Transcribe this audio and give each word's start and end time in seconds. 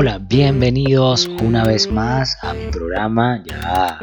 Hola, 0.00 0.18
bienvenidos 0.18 1.28
una 1.42 1.64
vez 1.64 1.90
más 1.90 2.38
a 2.42 2.54
mi 2.54 2.70
programa, 2.70 3.42
ya 3.44 3.98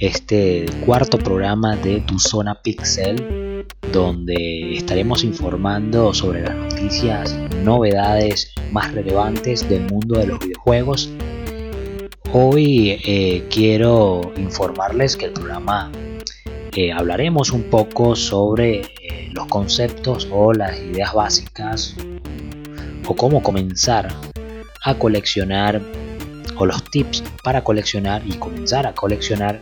este 0.00 0.66
cuarto 0.84 1.16
programa 1.16 1.76
de 1.76 2.00
Tu 2.00 2.18
Zona 2.18 2.60
Pixel, 2.60 3.64
donde 3.92 4.76
estaremos 4.76 5.22
informando 5.22 6.12
sobre 6.12 6.42
las 6.42 6.56
noticias, 6.56 7.38
novedades 7.62 8.52
más 8.72 8.92
relevantes 8.94 9.68
del 9.68 9.82
mundo 9.82 10.18
de 10.18 10.26
los 10.26 10.40
videojuegos. 10.40 11.08
Hoy 12.32 13.00
eh, 13.06 13.46
quiero 13.48 14.32
informarles 14.36 15.16
que 15.16 15.26
el 15.26 15.32
programa 15.34 15.92
eh, 16.74 16.90
hablaremos 16.90 17.52
un 17.52 17.62
poco 17.70 18.16
sobre 18.16 18.80
eh, 18.80 19.30
los 19.30 19.46
conceptos 19.46 20.26
o 20.32 20.52
las 20.52 20.76
ideas 20.80 21.14
básicas 21.14 21.94
o 23.06 23.14
cómo 23.14 23.40
comenzar 23.40 24.08
a 24.86 24.94
coleccionar 24.94 25.82
o 26.56 26.64
los 26.64 26.82
tips 26.84 27.22
para 27.42 27.62
coleccionar 27.62 28.22
y 28.24 28.34
comenzar 28.34 28.86
a 28.86 28.94
coleccionar 28.94 29.60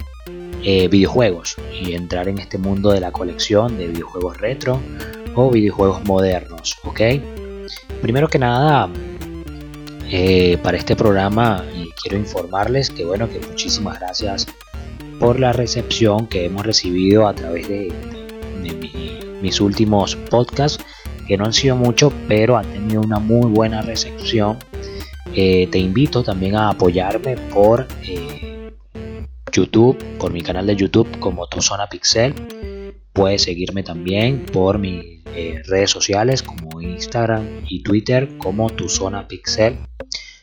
eh, 0.63 0.87
videojuegos 0.89 1.57
y 1.73 1.95
entrar 1.95 2.29
en 2.29 2.39
este 2.39 2.59
mundo 2.59 2.93
de 2.93 3.01
la 3.01 3.11
colección 3.11 3.77
de 3.79 3.89
videojuegos 3.89 4.39
retro 4.39 4.81
o 5.35 5.51
videojuegos 5.51 6.05
modernos, 6.05 6.77
¿ok? 6.85 7.01
Primero 8.03 8.29
que 8.29 8.39
nada, 8.39 8.91
eh, 10.11 10.59
para 10.63 10.77
este 10.77 10.95
programa 10.95 11.65
quiero 12.03 12.19
informarles 12.19 12.91
que 12.91 13.05
bueno, 13.07 13.29
que 13.29 13.41
muchísimas 13.41 13.99
gracias 13.99 14.47
por 15.19 15.41
la 15.41 15.55
recepción 15.55 16.27
que 16.27 16.45
hemos 16.45 16.67
recibido 16.67 17.27
a 17.27 17.35
través 17.35 17.67
de, 17.69 17.93
mis 19.41 19.61
últimos 19.61 20.17
podcasts, 20.17 20.83
que 21.27 21.37
no 21.37 21.45
han 21.45 21.53
sido 21.53 21.77
mucho, 21.77 22.11
pero 22.29 22.57
han 22.57 22.67
tenido 22.73 23.03
una 23.03 23.19
muy 23.19 23.51
buena 23.51 23.83
recepción 23.83 24.57
eh, 25.37 25.67
te 25.71 25.79
invito 25.79 26.23
también 26.23 26.55
a 26.55 26.71
apoyarme 26.71 27.37
por 27.53 27.89
eh, 28.03 28.73
YouTube, 29.53 29.97
por 30.19 30.33
mi 30.33 30.43
canal 30.43 30.67
de 30.67 30.77
YouTube 30.77 31.19
como 31.19 31.47
Tu 31.49 31.61
Zona 31.61 31.89
Pixel. 31.89 32.35
Puedes 33.13 33.43
seguirme 33.43 33.83
también 33.83 34.47
por 34.47 34.79
mis 34.79 35.05
eh, 35.35 35.61
redes 35.67 35.91
sociales 35.91 36.43
como 36.43 36.81
Instagram 36.81 37.65
y 37.69 37.83
Twitter 37.83 38.39
como 38.39 38.71
Tu 38.71 38.89
Zona 38.89 39.27
Pixel. 39.27 39.79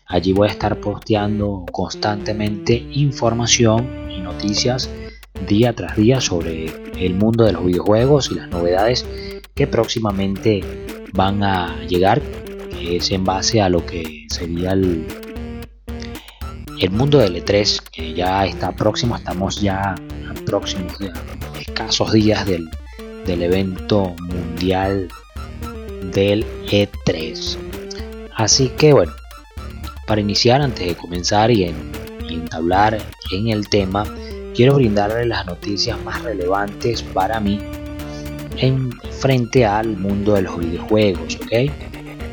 Allí 0.07 0.33
voy 0.33 0.49
a 0.49 0.51
estar 0.51 0.79
posteando 0.81 1.65
constantemente 1.71 2.73
información 2.91 4.11
y 4.11 4.19
noticias 4.19 4.89
día 5.47 5.73
tras 5.73 5.95
día 5.95 6.19
sobre 6.19 6.65
el 6.99 7.13
mundo 7.13 7.45
de 7.45 7.53
los 7.53 7.65
videojuegos 7.65 8.29
y 8.31 8.35
las 8.35 8.49
novedades 8.49 9.05
que 9.55 9.67
próximamente 9.67 10.61
van 11.13 11.43
a 11.43 11.81
llegar 11.85 12.21
es 12.81 13.11
en 13.11 13.23
base 13.23 13.61
a 13.61 13.69
lo 13.69 13.85
que 13.85 14.25
sería 14.29 14.73
el, 14.73 15.05
el 16.79 16.89
mundo 16.91 17.19
del 17.19 17.35
E3, 17.35 17.81
que 17.91 18.13
ya 18.13 18.45
está 18.45 18.71
próximo, 18.71 19.15
estamos 19.15 19.61
ya 19.61 19.93
a 19.93 20.33
próximos, 20.45 20.93
escasos 21.59 22.11
días 22.11 22.45
del, 22.45 22.69
evento 23.25 24.15
mundial 24.19 25.07
del 26.11 26.45
E3. 26.67 27.57
Así 28.35 28.69
que 28.69 28.93
bueno, 28.93 29.13
para 30.07 30.21
iniciar, 30.21 30.61
antes 30.61 30.87
de 30.87 30.95
comenzar 30.95 31.51
y, 31.51 31.65
en, 31.65 31.75
entablar 32.29 32.97
en 33.31 33.49
el 33.49 33.69
tema, 33.69 34.03
quiero 34.55 34.75
brindarles 34.75 35.27
las 35.27 35.45
noticias 35.45 36.01
más 36.03 36.21
relevantes 36.23 37.03
para 37.03 37.39
mí 37.39 37.59
en 38.57 38.91
frente 39.19 39.65
al 39.65 39.97
mundo 39.97 40.33
de 40.33 40.41
los 40.43 40.59
videojuegos, 40.59 41.37
¿ok? 41.37 41.90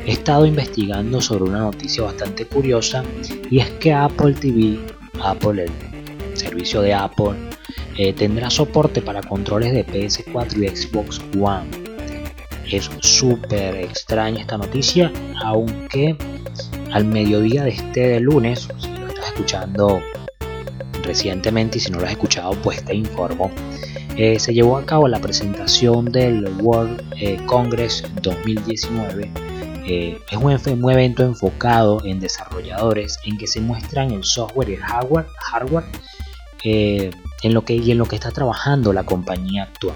He 0.09 0.13
estado 0.13 0.47
investigando 0.47 1.21
sobre 1.21 1.43
una 1.43 1.59
noticia 1.59 2.01
bastante 2.01 2.43
curiosa 2.43 3.03
y 3.51 3.59
es 3.59 3.69
que 3.79 3.93
Apple 3.93 4.33
TV, 4.33 4.79
Apple, 5.21 5.65
el 5.65 6.37
servicio 6.37 6.81
de 6.81 6.95
Apple, 6.95 7.35
eh, 7.95 8.11
tendrá 8.13 8.49
soporte 8.49 9.03
para 9.03 9.21
controles 9.21 9.71
de 9.71 9.85
PS4 9.85 10.63
y 10.63 10.75
Xbox 10.75 11.21
One. 11.39 11.69
Es 12.71 12.89
súper 13.01 13.75
extraña 13.75 14.41
esta 14.41 14.57
noticia, 14.57 15.11
aunque 15.43 16.17
al 16.91 17.05
mediodía 17.05 17.63
de 17.63 17.69
este 17.69 18.19
lunes, 18.19 18.67
si 18.79 18.87
lo 18.87 19.09
estás 19.09 19.27
escuchando 19.27 20.01
recientemente 21.03 21.77
y 21.77 21.81
si 21.81 21.91
no 21.91 21.99
lo 21.99 22.05
has 22.05 22.13
escuchado, 22.13 22.53
pues 22.63 22.83
te 22.83 22.95
informo. 22.95 23.51
Eh, 24.17 24.39
se 24.39 24.55
llevó 24.55 24.77
a 24.77 24.85
cabo 24.87 25.07
la 25.07 25.19
presentación 25.19 26.05
del 26.05 26.47
World 26.61 26.99
eh, 27.15 27.37
Congress 27.45 28.03
2019 28.23 29.48
es 29.89 30.37
un, 30.67 30.91
evento 30.91 31.23
enfocado 31.23 32.03
en 32.05 32.19
desarrolladores 32.19 33.19
en 33.25 33.37
que 33.37 33.47
se 33.47 33.61
muestran 33.61 34.11
el 34.11 34.23
software 34.23 34.69
y 34.69 34.73
el 34.73 34.81
hardware, 34.81 35.27
hardware 35.39 35.85
eh, 36.63 37.11
en 37.41 37.53
lo 37.53 37.63
que, 37.63 37.75
y 37.75 37.91
en 37.91 37.97
lo 37.97 38.05
que 38.05 38.15
está 38.15 38.31
trabajando 38.31 38.93
la 38.93 39.03
compañía 39.03 39.63
actual. 39.63 39.95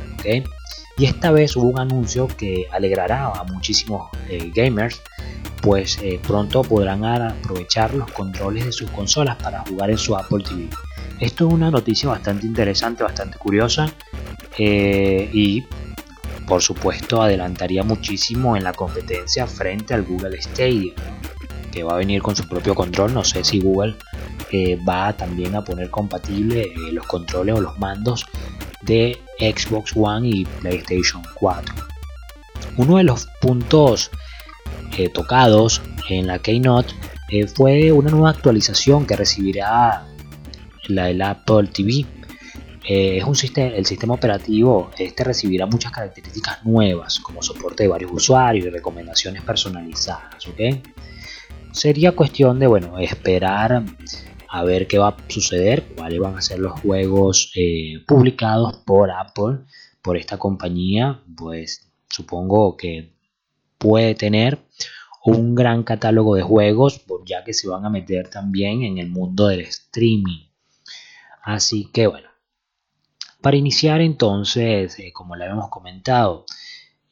Y 0.97 1.05
esta 1.05 1.31
vez 1.31 1.55
hubo 1.55 1.67
un 1.67 1.79
anuncio 1.79 2.27
que 2.27 2.67
alegrará 2.71 3.27
a 3.27 3.43
muchísimos 3.43 4.09
eh, 4.29 4.51
gamers, 4.53 5.01
pues 5.61 5.97
eh, 6.01 6.19
pronto 6.25 6.61
podrán 6.63 7.03
aprovechar 7.03 7.93
los 7.93 8.11
controles 8.11 8.65
de 8.65 8.71
sus 8.71 8.89
consolas 8.91 9.37
para 9.37 9.61
jugar 9.61 9.89
en 9.89 9.97
su 9.97 10.15
Apple 10.15 10.43
TV. 10.43 10.69
Esto 11.19 11.47
es 11.47 11.53
una 11.53 11.71
noticia 11.71 12.09
bastante 12.09 12.45
interesante, 12.45 13.03
bastante 13.03 13.37
curiosa 13.37 13.91
y 14.57 15.63
por 16.47 16.61
supuesto 16.61 17.21
adelantaría 17.21 17.83
muchísimo 17.83 18.55
en 18.55 18.63
la 18.63 18.73
competencia 18.73 19.47
frente 19.47 19.93
al 19.93 20.03
Google 20.03 20.41
Stadia, 20.41 20.93
que 21.71 21.83
va 21.83 21.93
a 21.93 21.97
venir 21.97 22.21
con 22.21 22.35
su 22.35 22.47
propio 22.47 22.75
control. 22.75 23.13
No 23.13 23.23
sé 23.23 23.43
si 23.43 23.59
Google 23.59 23.95
eh, 24.51 24.77
va 24.87 25.13
también 25.13 25.55
a 25.55 25.63
poner 25.63 25.89
compatible 25.89 26.61
eh, 26.63 26.91
los 26.91 27.05
controles 27.07 27.55
o 27.55 27.61
los 27.61 27.77
mandos 27.79 28.25
de 28.81 29.19
Xbox 29.39 29.93
One 29.95 30.27
y 30.27 30.45
PlayStation 30.45 31.23
4. 31.35 31.73
Uno 32.77 32.97
de 32.97 33.03
los 33.03 33.27
puntos 33.41 34.11
eh, 34.97 35.09
tocados 35.09 35.81
en 36.09 36.27
la 36.27 36.39
Keynote 36.39 36.93
fue 37.55 37.91
una 37.91 38.11
nueva 38.11 38.29
actualización 38.29 39.07
que 39.07 39.15
recibirá 39.15 40.05
la 40.87 41.29
Apple 41.31 41.67
TV 41.73 42.05
eh, 42.85 43.17
es 43.17 43.23
un 43.23 43.35
sistema, 43.35 43.75
el 43.75 43.85
sistema 43.85 44.13
operativo 44.13 44.91
este 44.97 45.23
recibirá 45.23 45.65
muchas 45.65 45.91
características 45.91 46.65
nuevas, 46.65 47.19
como 47.19 47.41
soporte 47.41 47.83
de 47.83 47.89
varios 47.89 48.11
usuarios 48.11 48.65
y 48.65 48.69
recomendaciones 48.69 49.41
personalizadas. 49.43 50.45
Sería 51.71 52.11
cuestión 52.11 52.59
de 52.59 52.67
bueno, 52.67 52.99
esperar 52.99 53.83
a 54.49 54.63
ver 54.63 54.85
qué 54.85 54.99
va 54.99 55.07
a 55.09 55.17
suceder, 55.27 55.83
cuáles 55.95 56.19
van 56.19 56.37
a 56.37 56.41
ser 56.41 56.59
los 56.59 56.79
juegos 56.81 57.51
eh, 57.55 58.03
publicados 58.05 58.77
por 58.85 59.09
Apple, 59.11 59.65
por 60.01 60.17
esta 60.17 60.37
compañía. 60.37 61.21
Pues 61.35 61.89
supongo 62.09 62.77
que 62.77 63.13
puede 63.79 64.13
tener 64.13 64.59
un 65.25 65.55
gran 65.55 65.83
catálogo 65.83 66.35
de 66.35 66.43
juegos, 66.43 67.01
ya 67.25 67.43
que 67.43 67.53
se 67.53 67.67
van 67.67 67.85
a 67.85 67.89
meter 67.89 68.29
también 68.29 68.83
en 68.83 68.97
el 68.97 69.09
mundo 69.09 69.47
del 69.47 69.61
streaming. 69.61 70.47
Así 71.41 71.89
que 71.91 72.07
bueno, 72.07 72.27
para 73.43 73.57
iniciar 73.57 73.99
entonces, 73.99 74.97
eh, 74.99 75.11
como 75.11 75.35
le 75.35 75.43
habíamos 75.43 75.69
comentado, 75.69 76.45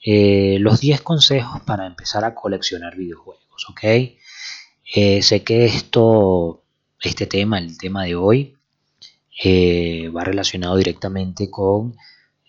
eh, 0.02 0.58
los 0.62 0.80
10 0.80 1.02
consejos 1.02 1.62
para 1.64 1.86
empezar 1.86 2.24
a 2.24 2.34
coleccionar 2.34 2.96
videojuegos, 2.96 3.70
¿ok? 3.70 3.84
Eh, 4.96 5.22
sé 5.22 5.44
que 5.44 5.66
esto, 5.66 6.64
este 7.02 7.28
tema, 7.28 7.60
el 7.60 7.78
tema 7.78 8.06
de 8.06 8.16
hoy, 8.16 8.56
va 10.16 10.24
relacionado 10.24 10.78
directamente 10.78 11.50
con 11.50 11.96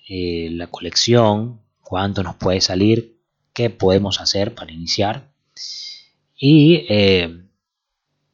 la 0.08 0.66
colección, 0.68 1.60
cuánto 1.80 2.22
nos 2.22 2.36
puede 2.36 2.60
salir, 2.60 3.16
qué 3.52 3.70
podemos 3.70 4.20
hacer 4.20 4.54
para 4.54 4.72
iniciar 4.72 5.32
y 6.36 6.86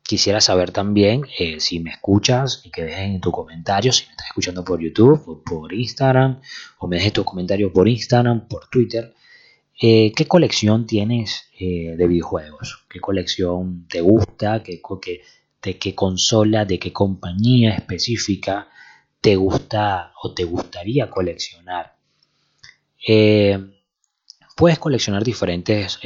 Quisiera 0.09 0.41
saber 0.41 0.71
también 0.71 1.27
eh, 1.39 1.61
si 1.61 1.81
me 1.81 1.91
escuchas 1.91 2.63
y 2.65 2.71
que 2.71 2.83
dejes 2.83 3.01
en 3.01 3.21
tu 3.21 3.31
comentario, 3.31 3.93
si 3.93 4.07
me 4.07 4.13
estás 4.13 4.29
escuchando 4.29 4.65
por 4.65 4.81
YouTube 4.81 5.23
o 5.27 5.43
por 5.43 5.75
Instagram, 5.75 6.41
o 6.79 6.89
me 6.89 6.97
dejes 6.97 7.13
tu 7.13 7.25
comentario 7.25 7.71
por 7.71 7.87
Instagram, 7.87 8.49
por 8.49 8.71
Twitter, 8.71 9.13
eh, 9.79 10.11
¿qué 10.17 10.27
colección 10.27 10.87
tienes 10.87 11.51
eh, 11.61 11.95
de 11.95 12.07
videojuegos? 12.07 12.87
¿Qué 12.89 13.01
colección 13.01 13.87
te 13.87 14.01
gusta? 14.01 14.63
¿Qué, 14.63 14.81
¿De 15.61 15.79
qué 15.79 15.95
consola, 15.95 16.65
de 16.65 16.79
qué 16.79 16.91
compañía 16.91 17.75
específica 17.75 18.67
te 19.21 19.37
gusta 19.37 20.15
o 20.23 20.33
te 20.33 20.45
gustaría 20.45 21.11
coleccionar? 21.11 21.99
puedes 24.57 24.79
coleccionar 24.79 25.23
diferentes 25.23 26.01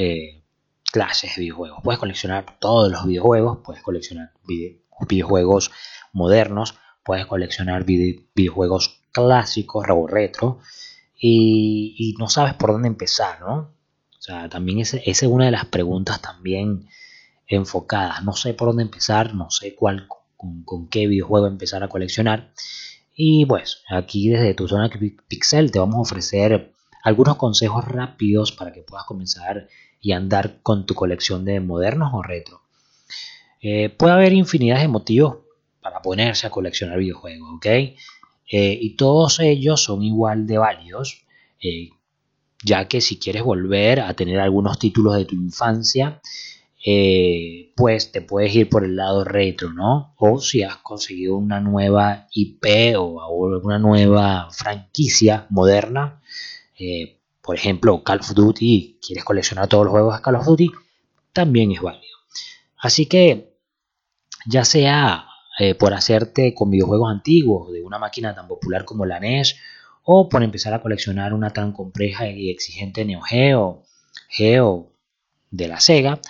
clases 0.93 1.35
de 1.35 1.43
videojuegos. 1.43 1.81
Puedes 1.83 1.99
coleccionar 1.99 2.59
todos 2.61 2.93
los 2.93 3.06
videojuegos, 3.06 3.59
puedes 3.65 3.83
coleccionar 3.83 4.33
videojuegos 5.09 5.73
modernos, 6.12 6.75
puedes 7.03 7.27
coleccionar 7.27 7.85
videojuegos 7.85 9.00
clásicos 9.11 9.87
retro 10.09 10.61
y, 11.19 12.15
no 12.19 12.29
sabes 12.29 12.55
por 12.55 12.73
dónde 12.73 12.89
empezar, 12.89 13.41
¿no? 13.41 13.75
O 14.19 14.23
sea, 14.23 14.49
también 14.49 14.81
esa 14.81 14.99
es 15.05 15.23
una 15.23 15.47
de 15.47 15.50
las 15.50 15.65
preguntas 15.65 16.21
también 16.21 16.87
enfocadas. 17.47 18.23
No 18.23 18.35
sé 18.35 18.55
por 18.55 18.69
dónde 18.69 18.85
empezar, 18.85 19.35
no 19.35 19.50
sé 19.50 19.75
cuál, 19.75 20.06
con, 20.37 20.89
qué 20.89 21.06
videojuego 21.06 21.47
empezar 21.47 21.83
a 21.83 21.89
coleccionar. 21.89 22.53
Y 23.15 23.47
pues 23.47 23.83
aquí 23.89 24.29
desde 24.29 24.55
tu 24.55 24.69
zona 24.69 24.91
Pixel 25.29 25.71
te 25.71 25.79
vamos 25.79 25.97
a 25.97 26.00
ofrecer 26.00 26.73
algunos 27.03 27.37
consejos 27.37 27.85
rápidos 27.85 28.53
para 28.53 28.73
que 28.73 28.83
puedas 28.83 29.06
comenzar 29.06 29.69
y 30.02 30.12
andar 30.12 30.58
con 30.62 30.84
tu 30.84 30.94
colección 30.94 31.44
de 31.44 31.60
modernos 31.60 32.10
o 32.12 32.22
retro. 32.22 32.60
Eh, 33.60 33.88
puede 33.88 34.12
haber 34.12 34.32
infinidad 34.32 34.81
de 34.81 34.88
motivos 34.88 35.38
para 35.81 36.02
ponerse 36.02 36.46
a 36.46 36.50
coleccionar 36.50 36.99
videojuegos, 36.99 37.49
¿ok? 37.54 37.66
Eh, 37.66 37.96
y 38.50 38.96
todos 38.96 39.38
ellos 39.38 39.82
son 39.82 40.02
igual 40.02 40.49
de 40.49 40.58
válidos, 40.58 41.25
eh, 41.62 41.90
ya 42.64 42.88
que 42.88 43.00
si 43.00 43.19
quieres 43.19 43.44
volver 43.44 44.00
a 44.00 44.12
tener 44.14 44.40
algunos 44.40 44.78
títulos 44.78 45.16
de 45.16 45.25
tu 45.25 45.37
infancia, 45.37 46.20
pues 47.76 48.10
te 48.10 48.22
puedes 48.22 48.52
ir 48.56 48.69
por 48.69 48.84
el 48.84 48.96
lado 48.96 49.22
retro, 49.22 49.72
¿no? 49.72 50.14
O 50.19 50.40
si 50.40 50.64
has 50.64 50.78
conseguido 50.78 51.37
una 51.37 51.60
nueva 51.60 52.26
IP 52.32 52.96
o 52.98 53.60
una 53.62 53.78
nueva 53.78 54.48
franquicia 54.50 55.46
moderna, 55.48 56.20
por 57.43 57.56
ejemplo, 57.56 58.03
Call 58.05 58.21
of 58.21 58.35
Duty, 58.35 59.00
quieres 59.05 59.25
coleccionar 59.25 59.69
todos 59.69 59.85
los 59.85 59.93
juegos 59.93 60.17
de 60.17 60.23
Call 60.23 60.37
of 60.37 60.47
Duty, 60.47 60.71
también 61.33 61.73
es 61.73 61.81
válido. 61.81 62.17
Así 62.79 63.06
que, 63.06 63.56
ya 64.47 64.65
sea 64.65 65.27
eh, 65.59 65.75
por 65.75 65.93
hacerte 65.93 66.55
con 66.55 66.71
videojuegos 66.71 67.11
antiguos 67.11 67.73
de 67.73 67.83
una 67.83 67.99
máquina 67.99 68.35
tan 68.35 68.49
popular 68.49 68.85
como 68.85 69.05
la 69.05 69.21
NES, 69.21 69.56
o 70.05 70.29
por 70.29 70.43
empezar 70.43 70.73
a 70.75 70.81
coleccionar 70.81 71.35
una 71.35 71.50
tan 71.50 71.73
compleja 71.73 72.29
y 72.29 72.50
exigente 72.50 73.05
Neo 73.05 73.21
Geo, 73.23 73.83
Geo 74.29 74.93
de 75.50 75.69
la 75.69 75.81
Sega, 75.81 76.21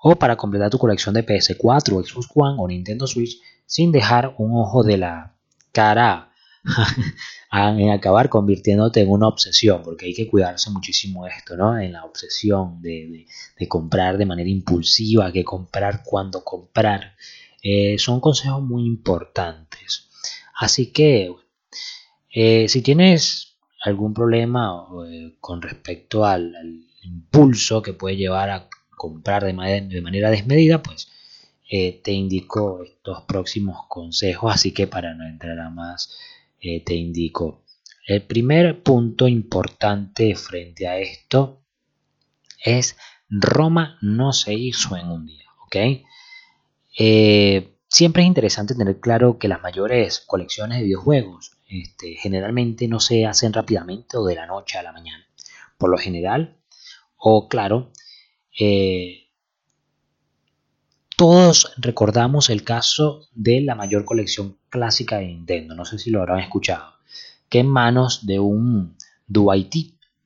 o 0.00 0.16
para 0.16 0.36
completar 0.36 0.70
tu 0.70 0.78
colección 0.78 1.14
de 1.14 1.26
PS4, 1.26 2.06
Xbox 2.06 2.28
One 2.34 2.56
o 2.58 2.68
Nintendo 2.68 3.06
Switch 3.06 3.40
sin 3.66 3.92
dejar 3.92 4.34
un 4.38 4.58
ojo 4.58 4.82
de 4.82 4.96
la 4.96 5.34
cara 5.72 6.27
en 7.52 7.90
acabar 7.90 8.28
convirtiéndote 8.28 9.00
en 9.00 9.10
una 9.10 9.28
obsesión, 9.28 9.82
porque 9.82 10.06
hay 10.06 10.14
que 10.14 10.28
cuidarse 10.28 10.70
muchísimo 10.70 11.26
esto, 11.26 11.56
¿no? 11.56 11.78
En 11.78 11.92
la 11.92 12.04
obsesión 12.04 12.80
de, 12.82 13.26
de 13.58 13.68
comprar 13.68 14.18
de 14.18 14.26
manera 14.26 14.48
impulsiva, 14.48 15.32
que 15.32 15.44
comprar 15.44 16.02
cuando 16.04 16.44
comprar. 16.44 17.14
Eh, 17.62 17.98
son 17.98 18.20
consejos 18.20 18.62
muy 18.62 18.86
importantes. 18.86 20.08
Así 20.58 20.92
que, 20.92 21.34
eh, 22.30 22.68
si 22.68 22.82
tienes 22.82 23.56
algún 23.84 24.14
problema 24.14 24.86
eh, 25.08 25.36
con 25.40 25.62
respecto 25.62 26.24
al, 26.24 26.54
impulso 27.02 27.80
que 27.80 27.94
puede 27.94 28.16
llevar 28.16 28.50
a 28.50 28.68
comprar 28.90 29.44
de 29.44 29.52
manera, 29.54 30.30
desmedida, 30.30 30.82
pues 30.82 31.08
te 31.70 32.12
indico 32.12 32.82
estos 32.82 33.22
próximos 33.22 33.86
consejos. 33.88 34.52
Así 34.52 34.72
que 34.72 34.86
para 34.86 35.14
no 35.14 35.26
entrar 35.26 35.58
a 35.58 35.70
más, 35.70 36.10
te 36.60 36.94
indico. 36.94 37.64
El 38.06 38.22
primer 38.22 38.82
punto 38.82 39.28
importante 39.28 40.34
frente 40.34 40.88
a 40.88 40.98
esto 40.98 41.60
es 42.64 42.96
Roma 43.28 43.98
no 44.00 44.32
se 44.32 44.54
hizo 44.54 44.96
en 44.96 45.08
un 45.08 45.26
día, 45.26 45.44
¿ok? 45.66 45.76
Eh, 46.98 47.74
siempre 47.88 48.22
es 48.22 48.26
interesante 48.26 48.74
tener 48.74 48.98
claro 49.00 49.38
que 49.38 49.48
las 49.48 49.62
mayores 49.62 50.20
colecciones 50.20 50.78
de 50.78 50.84
videojuegos 50.84 51.58
este, 51.68 52.14
generalmente 52.14 52.88
no 52.88 52.98
se 52.98 53.26
hacen 53.26 53.52
rápidamente 53.52 54.16
o 54.16 54.24
de 54.24 54.34
la 54.34 54.46
noche 54.46 54.78
a 54.78 54.82
la 54.82 54.92
mañana. 54.92 55.26
Por 55.76 55.90
lo 55.90 55.98
general, 55.98 56.56
o 57.16 57.48
claro, 57.48 57.92
eh, 58.58 59.28
todos 61.16 61.72
recordamos 61.76 62.48
el 62.50 62.64
caso 62.64 63.28
de 63.32 63.60
la 63.60 63.74
mayor 63.74 64.04
colección 64.04 64.57
clásica 64.68 65.18
de 65.18 65.26
Nintendo, 65.26 65.74
no 65.74 65.84
sé 65.84 65.98
si 65.98 66.10
lo 66.10 66.20
habrán 66.20 66.40
escuchado, 66.40 66.92
que 67.48 67.60
en 67.60 67.68
manos 67.68 68.26
de 68.26 68.38
un 68.38 68.96
Dwight 69.26 69.74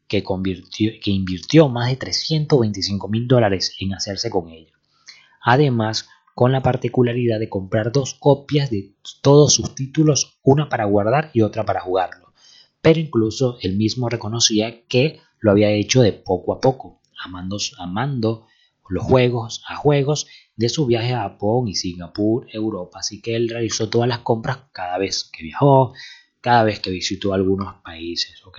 que, 0.08 0.22
que 0.22 1.10
invirtió 1.10 1.68
más 1.68 1.88
de 1.88 1.96
325 1.96 3.08
mil 3.08 3.26
dólares 3.26 3.74
en 3.80 3.94
hacerse 3.94 4.30
con 4.30 4.50
ella. 4.50 4.72
Además, 5.42 6.08
con 6.34 6.52
la 6.52 6.62
particularidad 6.62 7.38
de 7.38 7.48
comprar 7.48 7.92
dos 7.92 8.14
copias 8.14 8.70
de 8.70 8.94
todos 9.20 9.54
sus 9.54 9.74
títulos, 9.74 10.38
una 10.42 10.68
para 10.68 10.84
guardar 10.84 11.30
y 11.34 11.42
otra 11.42 11.64
para 11.64 11.80
jugarlo. 11.80 12.32
Pero 12.80 13.00
incluso 13.00 13.58
él 13.60 13.76
mismo 13.76 14.08
reconocía 14.08 14.84
que 14.86 15.20
lo 15.40 15.50
había 15.50 15.70
hecho 15.70 16.02
de 16.02 16.12
poco 16.12 16.52
a 16.52 16.60
poco, 16.60 17.00
amando 17.78 18.46
los 18.88 19.04
juegos 19.04 19.62
a 19.68 19.76
juegos 19.76 20.26
de 20.56 20.68
su 20.68 20.86
viaje 20.86 21.12
a 21.14 21.22
Japón 21.22 21.68
y 21.68 21.74
Singapur, 21.74 22.46
Europa. 22.52 23.00
Así 23.00 23.20
que 23.20 23.36
él 23.36 23.48
realizó 23.48 23.88
todas 23.88 24.08
las 24.08 24.20
compras 24.20 24.58
cada 24.72 24.98
vez 24.98 25.24
que 25.24 25.42
viajó, 25.42 25.94
cada 26.40 26.64
vez 26.64 26.80
que 26.80 26.90
visitó 26.90 27.32
algunos 27.34 27.74
países. 27.82 28.44
¿ok? 28.46 28.58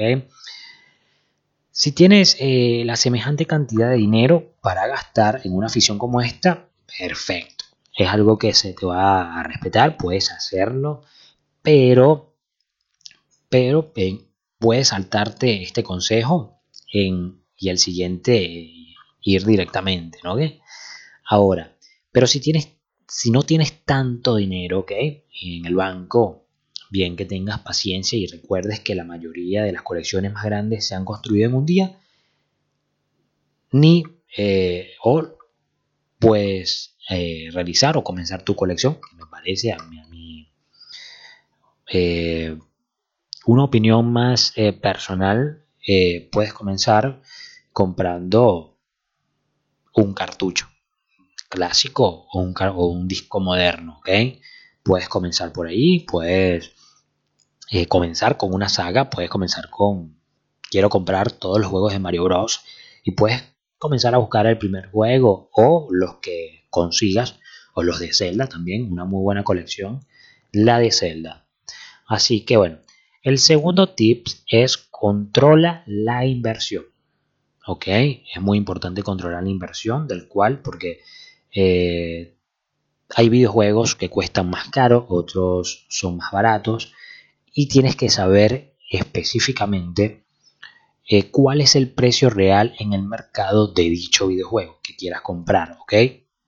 Si 1.72 1.92
tienes 1.92 2.38
eh, 2.40 2.84
la 2.86 2.96
semejante 2.96 3.46
cantidad 3.46 3.90
de 3.90 3.98
dinero 3.98 4.54
para 4.62 4.88
gastar 4.88 5.42
en 5.44 5.54
una 5.54 5.68
afición 5.68 5.98
como 5.98 6.22
esta, 6.22 6.70
perfecto 6.98 7.64
es 7.96 8.10
algo 8.10 8.38
que 8.38 8.54
se 8.54 8.74
te 8.74 8.86
va 8.86 9.40
a 9.40 9.44
respetar, 9.44 9.98
puedes 9.98 10.32
hacerlo, 10.32 11.04
pero, 11.62 12.36
pero 13.50 13.94
puedes 14.58 14.88
saltarte 14.90 15.62
este 15.62 15.84
consejo 15.84 16.62
y 16.92 17.70
el 17.70 17.78
siguiente 17.78 18.34
ir 19.22 19.46
directamente, 19.46 20.20
¿no? 20.24 20.36
Ahora, 21.26 21.73
pero 22.14 22.28
si 22.28 22.40
tienes, 22.40 22.70
si 23.08 23.32
no 23.32 23.42
tienes 23.42 23.84
tanto 23.84 24.36
dinero, 24.38 24.82
¿ok? 24.82 24.92
En 25.42 25.66
el 25.66 25.76
banco, 25.76 26.46
bien 26.92 27.18
que 27.18 27.26
tengas 27.26 27.60
paciencia 27.62 28.18
y 28.18 28.28
recuerdes 28.28 28.80
que 28.80 28.96
la 28.96 29.04
mayoría 29.04 29.64
de 29.64 29.74
las 29.74 29.82
colecciones 29.82 30.32
más 30.32 30.46
grandes 30.46 30.88
se 30.88 30.96
han 30.96 31.06
construido 31.06 31.50
en 31.50 31.56
un 31.56 31.66
día, 31.66 32.00
ni 33.72 34.04
eh, 34.38 34.92
o 35.04 35.28
pues 36.20 36.96
eh, 37.10 37.50
realizar 37.52 37.98
o 37.98 38.04
comenzar 38.04 38.44
tu 38.44 38.56
colección, 38.56 39.00
me 39.18 39.26
parece 39.26 39.72
a 39.74 39.78
mí, 39.80 40.48
eh, 41.92 42.56
una 43.48 43.64
opinión 43.64 44.14
más 44.14 44.54
personal, 44.82 45.66
puedes 46.32 46.54
comenzar 46.54 47.22
comprando 47.74 48.78
un 49.96 50.14
cartucho 50.14 50.73
clásico 51.54 52.26
o 52.32 52.40
un, 52.40 52.56
o 52.58 52.88
un 52.88 53.08
disco 53.08 53.40
moderno, 53.40 54.00
¿ok? 54.00 54.10
Puedes 54.82 55.08
comenzar 55.08 55.54
por 55.54 55.68
ahí, 55.68 56.00
puedes 56.00 56.72
comenzar 57.88 58.38
con 58.38 58.54
una 58.54 58.70
saga, 58.70 59.12
puedes 59.12 59.30
comenzar 59.30 59.70
con 59.70 60.18
quiero 60.72 60.90
comprar 60.90 61.32
todos 61.32 61.60
los 61.60 61.70
juegos 61.70 61.94
de 61.94 62.00
Mario 62.00 62.24
Bros. 62.24 62.62
y 63.04 63.12
puedes 63.12 63.44
comenzar 63.78 64.16
a 64.16 64.18
buscar 64.18 64.48
el 64.48 64.58
primer 64.58 64.90
juego 64.90 65.50
o 65.54 65.88
los 65.92 66.16
que 66.16 66.66
consigas, 66.72 67.36
o 67.76 67.84
los 67.84 68.00
de 68.00 68.12
Zelda 68.14 68.48
también, 68.48 68.92
una 68.92 69.06
muy 69.06 69.22
buena 69.22 69.44
colección, 69.44 70.00
la 70.52 70.80
de 70.80 70.92
Zelda. 70.92 71.46
Así 72.08 72.46
que 72.46 72.58
bueno, 72.58 72.80
el 73.22 73.38
segundo 73.38 73.90
tip 73.90 74.26
es 74.48 74.78
controla 74.78 75.84
la 75.86 76.26
inversión. 76.26 76.86
¿Ok? 77.68 77.88
Es 77.88 78.42
muy 78.42 78.58
importante 78.58 79.04
controlar 79.04 79.44
la 79.44 79.50
inversión, 79.50 80.08
del 80.08 80.28
cual, 80.28 80.62
porque 80.62 81.02
eh, 81.56 82.36
hay 83.16 83.30
videojuegos 83.30 83.96
que 83.96 84.10
cuestan 84.10 84.50
más 84.50 84.70
caro, 84.70 85.06
otros 85.10 85.86
son 85.90 86.18
más 86.18 86.32
baratos, 86.32 86.94
y 87.54 87.68
tienes 87.68 87.96
que 87.96 88.10
saber 88.10 88.76
específicamente 88.90 90.26
eh, 91.08 91.30
cuál 91.30 91.62
es 91.62 91.76
el 91.76 91.92
precio 91.92 92.30
real 92.30 92.76
en 92.80 92.94
el 92.94 93.04
mercado 93.04 93.68
de 93.68 93.84
dicho 93.84 94.28
videojuego 94.28 94.80
que 94.82 94.96
quieras 94.96 95.22
comprar, 95.22 95.78
¿ok? 95.82 95.94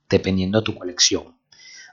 dependiendo 0.09 0.59
de 0.59 0.65
tu 0.65 0.75
colección. 0.75 1.37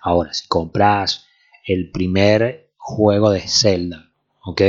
Ahora, 0.01 0.33
si 0.35 0.47
compras 0.49 1.27
el 1.65 1.91
primer 1.91 2.73
juego 2.77 3.31
de 3.31 3.41
Zelda, 3.41 4.13
¿ok? 4.45 4.63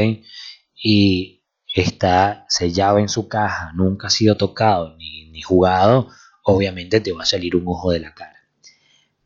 Y 0.75 1.41
está 1.73 2.45
sellado 2.50 3.00
en 3.00 3.09
su 3.09 3.27
caja, 3.27 3.71
nunca 3.73 4.07
ha 4.07 4.12
sido 4.12 4.38
tocado 4.38 4.95
ni, 4.97 5.29
ni 5.31 5.41
jugado, 5.41 6.09
obviamente 6.43 7.01
te 7.01 7.12
va 7.12 7.23
a 7.23 7.25
salir 7.25 7.55
un 7.55 7.67
ojo 7.67 7.91
de 7.91 8.00
la 8.00 8.13
cara. 8.13 8.33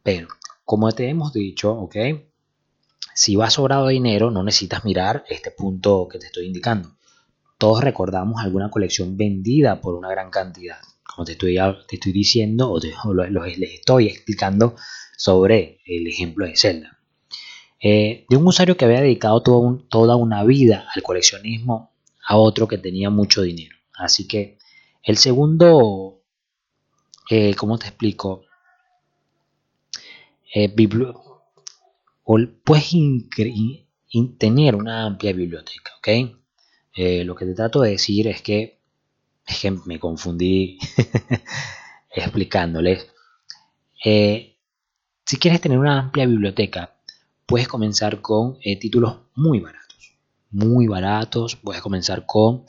Pero, 0.07 0.29
como 0.63 0.89
te 0.93 1.09
hemos 1.09 1.33
dicho, 1.33 1.69
¿ok? 1.73 1.97
Si 3.13 3.35
vas 3.35 3.55
sobrado 3.55 3.87
de 3.87 3.95
dinero, 3.95 4.31
no 4.31 4.41
necesitas 4.41 4.85
mirar 4.85 5.25
este 5.27 5.51
punto 5.51 6.07
que 6.09 6.17
te 6.17 6.27
estoy 6.27 6.45
indicando. 6.45 6.95
Todos 7.57 7.83
recordamos 7.83 8.41
alguna 8.41 8.69
colección 8.69 9.17
vendida 9.17 9.81
por 9.81 9.95
una 9.95 10.07
gran 10.07 10.31
cantidad 10.31 10.77
como 11.03 11.25
te 11.25 11.33
estoy, 11.33 11.57
te 11.89 11.97
estoy 11.97 12.13
diciendo 12.13 12.71
o, 12.71 12.79
les 12.79 13.73
estoy 13.73 14.07
explicando 14.07 14.77
sobre 15.17 15.81
el 15.85 16.07
ejemplo 16.07 16.45
de 16.45 16.55
Zelda. 16.55 16.99
Eh, 17.83 18.25
de 18.29 18.37
un 18.37 18.47
usuario 18.47 18.77
que 18.77 18.85
había 18.85 19.01
dedicado 19.01 19.41
toda 19.41 20.15
una 20.15 20.45
vida 20.45 20.87
al 20.95 21.03
coleccionismo 21.03 21.91
a 22.25 22.37
otro 22.37 22.69
que 22.69 22.77
tenía 22.77 23.09
mucho 23.09 23.41
dinero. 23.41 23.75
Así 23.97 24.25
que 24.25 24.57
el 25.03 25.17
segundo, 25.17 26.21
eh, 27.29 27.55
¿cómo 27.55 27.77
te 27.77 27.87
explico? 27.87 28.46
Eh, 30.59 30.69
puedes 32.63 32.89
tener 34.39 34.75
una 34.75 35.05
amplia 35.05 35.31
biblioteca, 35.31 35.91
¿ok? 35.99 36.07
Eh, 36.95 37.23
lo 37.23 37.35
que 37.35 37.45
te 37.45 37.53
trato 37.53 37.81
de 37.81 37.91
decir 37.91 38.27
es 38.27 38.41
que, 38.41 38.79
es 39.45 39.59
que 39.59 39.69
me 39.85 39.99
confundí 39.99 40.79
explicándoles. 42.09 43.07
Eh, 44.03 44.57
si 45.27 45.37
quieres 45.37 45.61
tener 45.61 45.77
una 45.77 45.99
amplia 45.99 46.25
biblioteca, 46.25 46.95
puedes 47.45 47.67
comenzar 47.67 48.21
con 48.21 48.57
títulos 48.81 49.15
muy 49.35 49.59
baratos. 49.59 50.17
Muy 50.49 50.87
baratos. 50.87 51.55
Puedes 51.55 51.83
comenzar 51.83 52.25
con 52.25 52.63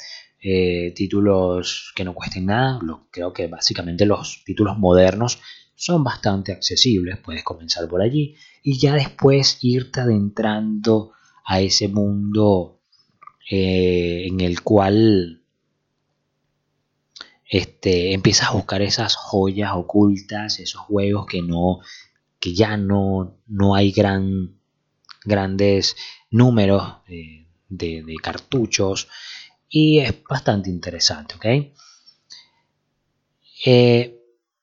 títulos 0.94 1.92
que 1.96 2.04
no 2.04 2.12
cuesten 2.14 2.46
nada. 2.46 2.80
creo 3.10 3.32
que 3.32 3.46
básicamente 3.46 4.04
los 4.04 4.42
títulos 4.44 4.76
modernos 4.76 5.40
son 5.78 6.02
bastante 6.02 6.50
accesibles, 6.50 7.18
puedes 7.18 7.44
comenzar 7.44 7.88
por 7.88 8.02
allí 8.02 8.34
y 8.64 8.78
ya 8.80 8.94
después 8.94 9.58
irte 9.62 10.00
adentrando 10.00 11.12
a 11.46 11.60
ese 11.60 11.86
mundo 11.86 12.80
eh, 13.48 14.26
en 14.26 14.40
el 14.40 14.62
cual 14.62 15.44
este, 17.48 18.12
empiezas 18.12 18.48
a 18.48 18.54
buscar 18.54 18.82
esas 18.82 19.14
joyas 19.14 19.70
ocultas, 19.72 20.58
esos 20.58 20.80
juegos 20.80 21.26
que 21.26 21.42
no 21.42 21.78
que 22.40 22.54
ya 22.54 22.76
no, 22.76 23.38
no 23.46 23.76
hay 23.76 23.92
gran, 23.92 24.58
grandes 25.24 25.96
números 26.30 26.82
de, 27.06 28.16
cartuchos 28.20 29.08
y 29.68 30.00
es 30.00 30.24
bastante 30.24 30.70
interesante, 30.70 31.36
¿ok? 31.36 31.46
Eh, 33.64 34.17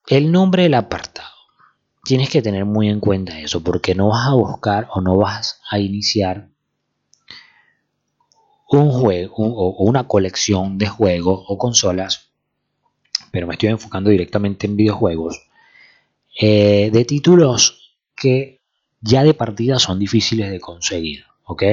el 0.07 0.31
nombre 0.31 0.63
del 0.63 0.74
apartado. 0.74 1.29
Tienes 2.03 2.29
que 2.29 2.41
tener 2.41 2.65
muy 2.65 2.89
en 2.89 3.00
cuenta 3.00 3.39
eso, 3.39 3.63
porque 3.63 3.95
no 3.95 4.09
vas 4.09 4.27
a 4.27 4.33
buscar 4.33 4.88
o 4.93 5.01
no 5.01 5.17
vas 5.17 5.62
a 5.69 5.79
iniciar 5.79 6.50
un 8.69 8.91
juego 8.91 9.33
o 9.38 9.83
una 9.83 10.07
colección 10.07 10.77
de 10.77 10.88
juegos 10.88 11.43
o 11.47 11.57
consolas, 11.57 12.29
pero 13.31 13.47
me 13.47 13.53
estoy 13.53 13.69
enfocando 13.69 14.09
directamente 14.09 14.67
en 14.67 14.77
videojuegos, 14.77 15.47
eh, 16.39 16.89
de 16.91 17.05
títulos 17.05 17.95
que 18.15 18.62
ya 19.01 19.24
de 19.24 19.33
partida 19.33 19.79
son 19.79 20.00
difíciles 20.00 20.51
de 20.51 20.59
conseguir, 20.59 21.25
¿ok? 21.45 21.63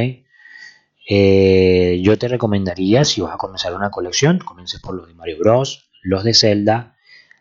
Eh, 1.09 2.01
yo 2.03 2.19
te 2.19 2.29
recomendaría, 2.29 3.05
si 3.05 3.21
vas 3.21 3.35
a 3.35 3.39
comenzar 3.39 3.75
una 3.75 3.91
colección, 3.91 4.39
comiences 4.39 4.81
por 4.81 4.95
los 4.95 5.09
de 5.09 5.15
Mario 5.15 5.39
Bros, 5.39 5.91
los 6.03 6.25
de 6.25 6.35
Zelda, 6.35 6.97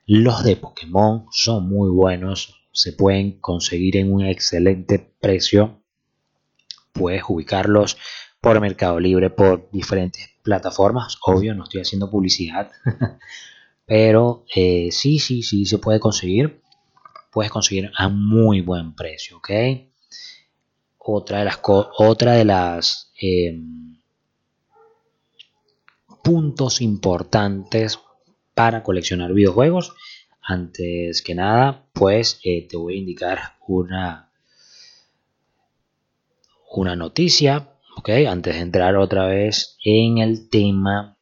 los 0.06 0.44
de 0.44 0.56
Pokémon 0.56 1.28
son 1.32 1.70
muy 1.70 1.90
buenos, 1.90 2.62
se 2.72 2.94
pueden 2.94 3.40
conseguir 3.40 3.98
en 3.98 4.12
un 4.12 4.26
excelente 4.26 5.14
precio. 5.20 5.84
Puedes 6.92 7.24
ubicarlos 7.28 7.98
por 8.40 8.60
Mercado 8.60 9.00
Libre, 9.00 9.30
por 9.30 9.70
diferentes 9.72 10.30
plataformas. 10.42 11.18
Obvio, 11.26 11.54
no 11.54 11.64
estoy 11.64 11.82
haciendo 11.82 12.10
publicidad, 12.10 12.72
pero 13.86 14.46
eh, 14.54 14.90
sí, 14.92 15.20
sí, 15.20 15.44
sí 15.44 15.66
se 15.66 15.78
puede 15.78 16.00
conseguir. 16.00 16.62
Puedes 17.32 17.52
conseguir 17.52 17.92
a 17.96 18.10
muy 18.10 18.62
buen 18.62 18.94
precio, 18.94 19.38
¿ok? 19.38 19.50
Otra 20.98 21.40
de 21.40 21.46
las, 21.46 21.60
otra 21.64 22.34
de 22.34 22.46
las 22.46 23.12
em, 23.20 23.98
puntos 26.24 26.82
importantes 26.82 28.00
para 28.62 28.84
coleccionar 28.84 29.34
videojuegos. 29.34 29.96
Antes 30.40 31.24
que 31.24 31.34
nada, 31.34 31.88
pues 31.94 32.40
eh, 32.44 32.68
te 32.68 32.78
voy 32.78 32.94
a 32.94 33.00
indicar 33.00 33.40
una, 33.68 34.32
una 36.70 36.96
noticia, 36.96 37.70
¿ok? 37.98 38.10
Antes 38.30 38.54
de 38.54 38.62
entrar 38.62 38.98
otra 38.98 39.26
vez 39.26 39.78
en 39.84 40.20
el 40.20 40.48
tema, 40.48 41.18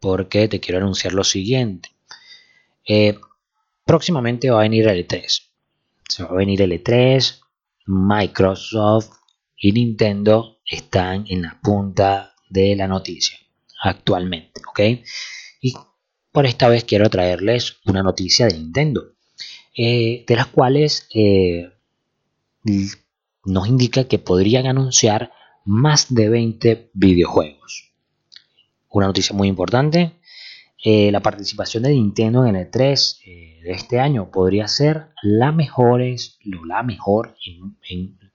porque 0.00 0.48
te 0.48 0.60
quiero 0.60 0.78
anunciar 0.78 1.12
lo 1.12 1.24
siguiente. 1.24 1.90
Eh, 2.88 3.18
próximamente 3.84 4.48
va 4.48 4.60
a 4.60 4.62
venir 4.62 4.88
el 4.88 5.06
E3. 5.06 5.42
Se 6.08 6.22
va 6.24 6.30
a 6.30 6.36
venir 6.36 6.62
el 6.62 6.72
E3, 6.72 7.38
Microsoft 7.84 9.10
y 9.58 9.72
Nintendo 9.72 10.56
están 10.64 11.26
en 11.28 11.42
la 11.42 11.60
punta 11.62 12.34
de 12.48 12.74
la 12.76 12.88
noticia 12.88 13.36
actualmente, 13.82 14.62
¿ok? 14.70 14.80
Y 15.60 15.74
por 16.34 16.46
esta 16.46 16.68
vez 16.68 16.82
quiero 16.82 17.08
traerles 17.10 17.76
una 17.86 18.02
noticia 18.02 18.48
de 18.48 18.54
Nintendo, 18.54 19.12
eh, 19.78 20.24
de 20.26 20.34
las 20.34 20.48
cuales 20.48 21.06
eh, 21.14 21.70
nos 23.44 23.68
indica 23.68 24.08
que 24.08 24.18
podrían 24.18 24.66
anunciar 24.66 25.30
más 25.64 26.12
de 26.12 26.28
20 26.28 26.90
videojuegos. 26.92 27.92
Una 28.90 29.06
noticia 29.06 29.36
muy 29.36 29.46
importante, 29.46 30.14
eh, 30.84 31.12
la 31.12 31.20
participación 31.20 31.84
de 31.84 31.90
Nintendo 31.90 32.44
en 32.46 32.56
el 32.56 32.68
E3 32.68 33.62
de 33.62 33.70
este 33.70 34.00
año 34.00 34.32
podría 34.32 34.66
ser 34.66 35.10
la, 35.22 35.52
mejores, 35.52 36.40
la 36.66 36.82
mejor 36.82 37.36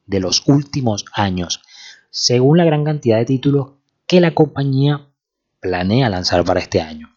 de 0.06 0.20
los 0.22 0.48
últimos 0.48 1.04
años, 1.14 1.60
según 2.12 2.60
la 2.60 2.66
gran 2.66 2.86
cantidad 2.86 3.18
de 3.18 3.26
títulos 3.26 3.72
que 4.08 4.22
la 4.22 4.34
compañía 4.34 5.10
planea 5.60 6.08
lanzar 6.08 6.46
para 6.46 6.62
este 6.62 6.80
año. 6.80 7.10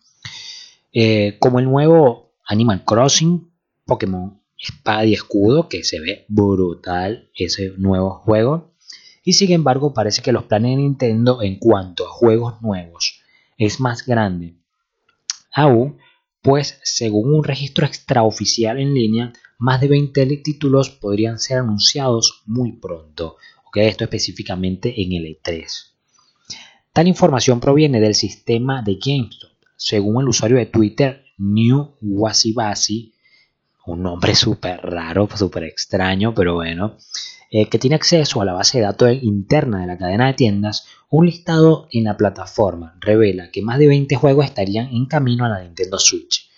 Eh, 0.93 1.39
como 1.39 1.59
el 1.59 1.65
nuevo 1.65 2.35
Animal 2.47 2.85
Crossing, 2.85 3.51
Pokémon 3.87 4.43
Espada 4.59 5.05
y 5.05 5.15
Escudo, 5.15 5.69
que 5.69 5.85
se 5.85 6.01
ve 6.01 6.27
brutal 6.29 7.31
ese 7.35 7.73
nuevo 7.79 8.11
juego. 8.11 8.75
Y 9.25 9.35
sin 9.35 9.53
embargo, 9.53 9.95
parece 9.95 10.23
que 10.23 10.33
los 10.33 10.45
planes 10.45 10.73
de 10.73 10.83
Nintendo 10.83 11.43
en 11.43 11.59
cuanto 11.59 12.07
a 12.07 12.11
juegos 12.11 12.61
nuevos 12.61 13.21
es 13.57 13.81
más 13.81 14.05
grande. 14.05 14.57
Aún, 15.55 15.99
pues 16.43 16.79
según 16.83 17.35
un 17.35 17.45
registro 17.45 17.87
extraoficial 17.87 18.79
en 18.79 18.95
línea, 18.95 19.33
más 19.59 19.81
de 19.81 19.89
20 19.89 20.27
títulos 20.39 20.91
podrían 20.91 21.39
ser 21.39 21.59
anunciados 21.59 22.43
muy 22.47 22.73
pronto. 22.73 23.37
Esto 23.75 24.05
específicamente 24.05 25.01
en 25.01 25.13
el 25.13 25.25
E3. 25.25 25.65
Tal 26.93 27.09
información 27.09 27.59
proviene 27.59 28.01
del 28.01 28.15
sistema 28.15 28.83
de 28.83 28.99
GameStop 29.03 29.52
según 29.85 30.23
el 30.23 30.29
usuario 30.29 30.59
de 30.59 30.67
Twitter 30.67 31.25
New 31.39 31.97
Wasibasi, 32.01 33.15
un 33.87 34.05
nombre 34.05 34.33
súper 34.37 34.81
raro, 34.81 35.29
súper 35.35 35.65
extraño, 35.65 36.33
pero 36.35 36.55
bueno, 36.55 36.97
eh, 37.51 37.69
que 37.69 37.81
tiene 37.81 37.97
acceso 37.97 38.41
a 38.41 38.45
la 38.45 38.53
base 38.53 38.79
de 38.79 38.85
datos 38.85 39.13
interna 39.23 39.81
de 39.81 39.89
la 39.89 39.99
cadena 39.99 40.29
de 40.29 40.35
tiendas, 40.35 40.87
un 41.11 41.27
listado 41.27 41.89
en 41.91 42.05
la 42.05 42.17
plataforma 42.17 42.97
revela 43.01 43.51
que 43.51 43.63
más 43.63 43.81
de 43.81 43.89
20 43.89 44.15
juegos 44.15 44.45
estarían 44.45 44.87
en 44.87 45.07
camino 45.07 45.45
a 45.45 45.49
la 45.49 45.61
Nintendo 45.65 45.99
Switch. 45.99 46.49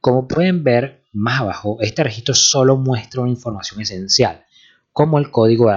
Como 0.00 0.26
pueden 0.26 0.64
ver 0.64 1.04
más 1.12 1.42
abajo, 1.42 1.78
este 1.80 2.02
registro 2.02 2.34
solo 2.34 2.76
muestra 2.76 3.20
una 3.20 3.30
información 3.30 3.82
esencial, 3.82 4.44
como 4.92 5.20
el 5.20 5.30
código 5.30 5.70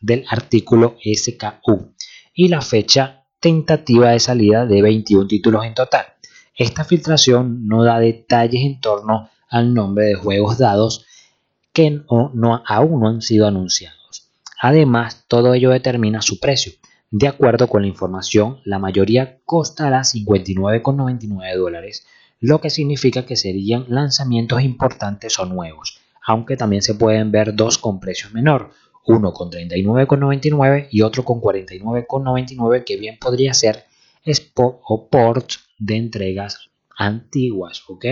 del 0.00 0.24
artículo 0.30 0.96
SKU 1.02 1.92
y 2.32 2.46
la 2.46 2.62
fecha 2.62 3.24
tentativa 3.40 4.10
de 4.10 4.20
salida 4.20 4.64
de 4.64 4.80
21 4.80 5.26
títulos 5.26 5.64
en 5.64 5.74
total. 5.74 6.06
Esta 6.54 6.84
filtración 6.84 7.66
no 7.66 7.84
da 7.84 7.98
detalles 7.98 8.62
en 8.62 8.80
torno 8.80 9.30
al 9.48 9.74
nombre 9.74 10.06
de 10.06 10.14
juegos 10.14 10.58
dados 10.58 11.06
que 11.72 12.02
aún 12.06 12.30
no 13.00 13.08
han 13.08 13.22
sido 13.22 13.46
anunciados. 13.46 14.30
Además, 14.60 15.24
todo 15.26 15.54
ello 15.54 15.70
determina 15.70 16.20
su 16.22 16.38
precio. 16.38 16.72
De 17.10 17.28
acuerdo 17.28 17.66
con 17.66 17.82
la 17.82 17.88
información, 17.88 18.60
la 18.64 18.78
mayoría 18.78 19.38
costará 19.44 20.00
59,99 20.00 21.56
dólares, 21.56 22.06
lo 22.40 22.60
que 22.60 22.70
significa 22.70 23.26
que 23.26 23.36
serían 23.36 23.86
lanzamientos 23.88 24.62
importantes 24.62 25.38
o 25.38 25.46
nuevos, 25.46 26.00
aunque 26.24 26.56
también 26.56 26.82
se 26.82 26.94
pueden 26.94 27.32
ver 27.32 27.54
dos 27.56 27.78
con 27.78 28.00
precios 28.00 28.32
menor, 28.32 28.70
uno 29.06 29.32
con 29.32 29.50
39,99 29.50 30.88
y 30.90 31.02
otro 31.02 31.24
con 31.24 31.40
49,99 31.40 32.84
que 32.84 32.96
bien 32.96 33.18
podría 33.18 33.54
ser 33.54 33.86
spot 34.24 34.80
o 34.86 35.08
port 35.08 35.52
de 35.80 35.96
entregas 35.96 36.70
antiguas, 36.96 37.82
¿ok? 37.88 38.04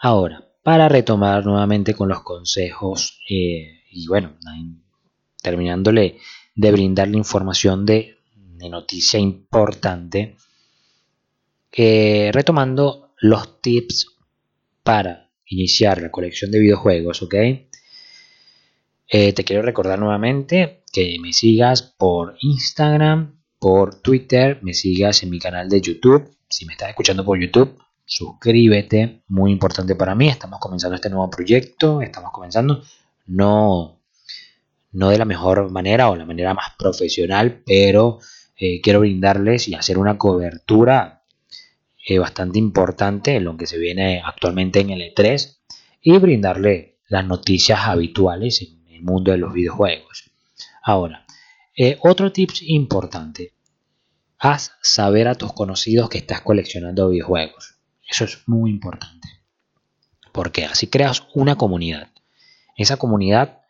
Ahora, 0.00 0.48
para 0.62 0.88
retomar 0.88 1.44
nuevamente 1.44 1.92
con 1.92 2.08
los 2.08 2.22
consejos 2.22 3.20
eh, 3.28 3.82
y 3.90 4.06
bueno, 4.06 4.36
terminándole 5.42 6.18
de 6.54 6.72
brindar 6.72 7.08
la 7.08 7.18
información 7.18 7.84
de, 7.84 8.12
noticia 8.70 9.20
importante, 9.20 10.36
eh, 11.70 12.30
retomando 12.32 13.12
los 13.18 13.60
tips 13.60 14.16
para 14.82 15.30
iniciar 15.44 16.00
la 16.00 16.10
colección 16.10 16.50
de 16.50 16.60
videojuegos, 16.60 17.22
¿ok? 17.22 17.34
Eh, 19.06 19.32
te 19.34 19.44
quiero 19.44 19.60
recordar 19.60 19.98
nuevamente 19.98 20.82
que 20.90 21.18
me 21.20 21.34
sigas 21.34 21.82
por 21.82 22.38
Instagram, 22.40 23.38
por 23.64 23.94
Twitter, 23.94 24.58
me 24.60 24.74
sigas 24.74 25.22
en 25.22 25.30
mi 25.30 25.38
canal 25.38 25.70
de 25.70 25.80
YouTube. 25.80 26.36
Si 26.50 26.66
me 26.66 26.74
estás 26.74 26.90
escuchando 26.90 27.24
por 27.24 27.40
YouTube, 27.40 27.78
suscríbete, 28.04 29.22
muy 29.28 29.52
importante 29.52 29.94
para 29.94 30.14
mí, 30.14 30.28
estamos 30.28 30.60
comenzando 30.60 30.96
este 30.96 31.08
nuevo 31.08 31.30
proyecto, 31.30 32.02
estamos 32.02 32.30
comenzando, 32.30 32.82
no, 33.24 34.02
no 34.92 35.08
de 35.08 35.16
la 35.16 35.24
mejor 35.24 35.70
manera 35.70 36.10
o 36.10 36.14
la 36.14 36.26
manera 36.26 36.52
más 36.52 36.74
profesional, 36.78 37.62
pero 37.64 38.18
eh, 38.54 38.82
quiero 38.82 39.00
brindarles 39.00 39.66
y 39.68 39.74
hacer 39.74 39.96
una 39.96 40.18
cobertura 40.18 41.22
eh, 42.06 42.18
bastante 42.18 42.58
importante 42.58 43.34
en 43.36 43.44
lo 43.44 43.56
que 43.56 43.66
se 43.66 43.78
viene 43.78 44.20
actualmente 44.22 44.80
en 44.80 44.90
el 44.90 45.14
E3 45.14 45.56
y 46.02 46.18
brindarle 46.18 46.98
las 47.08 47.24
noticias 47.24 47.80
habituales 47.86 48.60
en 48.60 48.94
el 48.94 49.00
mundo 49.00 49.32
de 49.32 49.38
los 49.38 49.54
videojuegos. 49.54 50.30
Ahora, 50.82 51.24
eh, 51.76 51.98
otro 52.02 52.30
tips 52.30 52.62
importante, 52.62 53.53
haz 54.44 54.72
saber 54.82 55.26
a 55.26 55.36
tus 55.36 55.54
conocidos 55.54 56.10
que 56.10 56.18
estás 56.18 56.42
coleccionando 56.42 57.08
videojuegos. 57.08 57.76
Eso 58.06 58.24
es 58.24 58.42
muy 58.46 58.70
importante. 58.70 59.28
Porque 60.32 60.66
así 60.66 60.88
creas 60.88 61.26
una 61.34 61.56
comunidad. 61.56 62.08
Esa 62.76 62.98
comunidad 62.98 63.62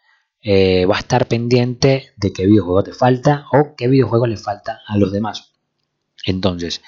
eh, 0.43 0.85
va 0.87 0.97
a 0.97 0.99
estar 0.99 1.29
pendiente 1.29 2.11
de 2.17 2.33
qué 2.33 2.47
videojuego 2.47 2.83
te 2.83 2.93
falta 2.93 3.47
o 3.53 3.77
qué 3.77 3.87
videojuego 3.87 4.27
le 4.27 4.37
falta 4.37 4.81
a 4.87 4.97
los 4.97 5.13
demás. 5.13 5.53
Entonces, 6.27 6.83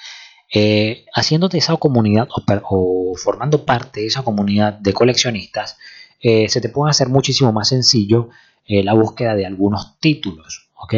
eh, 0.53 1.05
haciéndote 1.13 1.57
esa 1.57 1.77
comunidad 1.77 2.27
o, 2.63 3.15
formando 3.15 3.63
parte 3.63 4.01
de 4.01 4.07
esa 4.07 4.23
comunidad 4.23 4.73
de 4.73 4.91
coleccionistas, 4.91 5.77
eh, 6.19 6.49
se 6.49 6.59
te 6.59 6.69
puede 6.69 6.89
hacer 6.89 7.07
muchísimo 7.07 7.53
más 7.53 7.69
sencillo 7.69 8.29
la 8.69 8.91
búsqueda 8.91 9.33
de 9.33 9.45
algunos 9.45 9.97
títulos, 10.01 10.71
¿ok? 10.75 10.93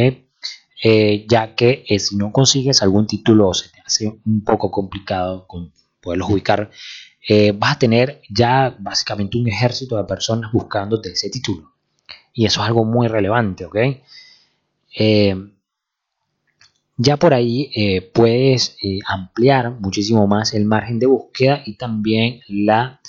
Ya 0.82 1.56
que 1.56 1.86
si 2.00 2.16
no 2.16 2.32
consigues 2.32 2.82
algún 2.82 3.06
título 3.06 3.54
se 3.54 3.70
te 3.70 3.82
hace 3.86 4.20
un 4.26 4.44
poco 4.44 4.72
complicado 4.72 5.46
con 5.48 5.74
poderlos 6.02 6.30
ubicar, 6.30 6.70
vas 7.56 7.76
a 7.76 7.80
tener 7.80 8.22
ya 8.30 8.76
básicamente 8.80 9.38
un 9.38 9.48
ejército 9.48 9.98
de 9.98 10.06
personas 10.06 10.52
buscándote 10.52 11.12
ese 11.12 11.30
título. 11.30 11.74
Y 12.34 12.46
eso 12.46 12.62
es 12.62 12.68
algo 12.68 12.86
muy 12.86 13.08
relevante, 13.08 13.66
¿ok? 13.66 13.76
Eh, 14.98 15.36
ya 16.98 17.18
por 17.18 17.34
ahí 17.34 17.72
eh, 17.76 18.02
puedes 18.02 18.76
eh, 18.82 19.00
ampliar 19.08 19.72
muchísimo 19.72 20.28
más 20.28 20.54
el 20.54 20.66
margen 20.66 21.00
de 21.00 21.06
búsqueda 21.06 21.62
y 21.66 21.76
también 21.76 22.42
la, 22.48 23.00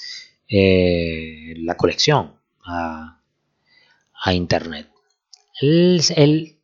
la 0.48 1.76
colección 1.76 2.34
a, 2.64 3.16
internet. 4.32 4.88
El, 5.60 6.00
el, 6.16 6.59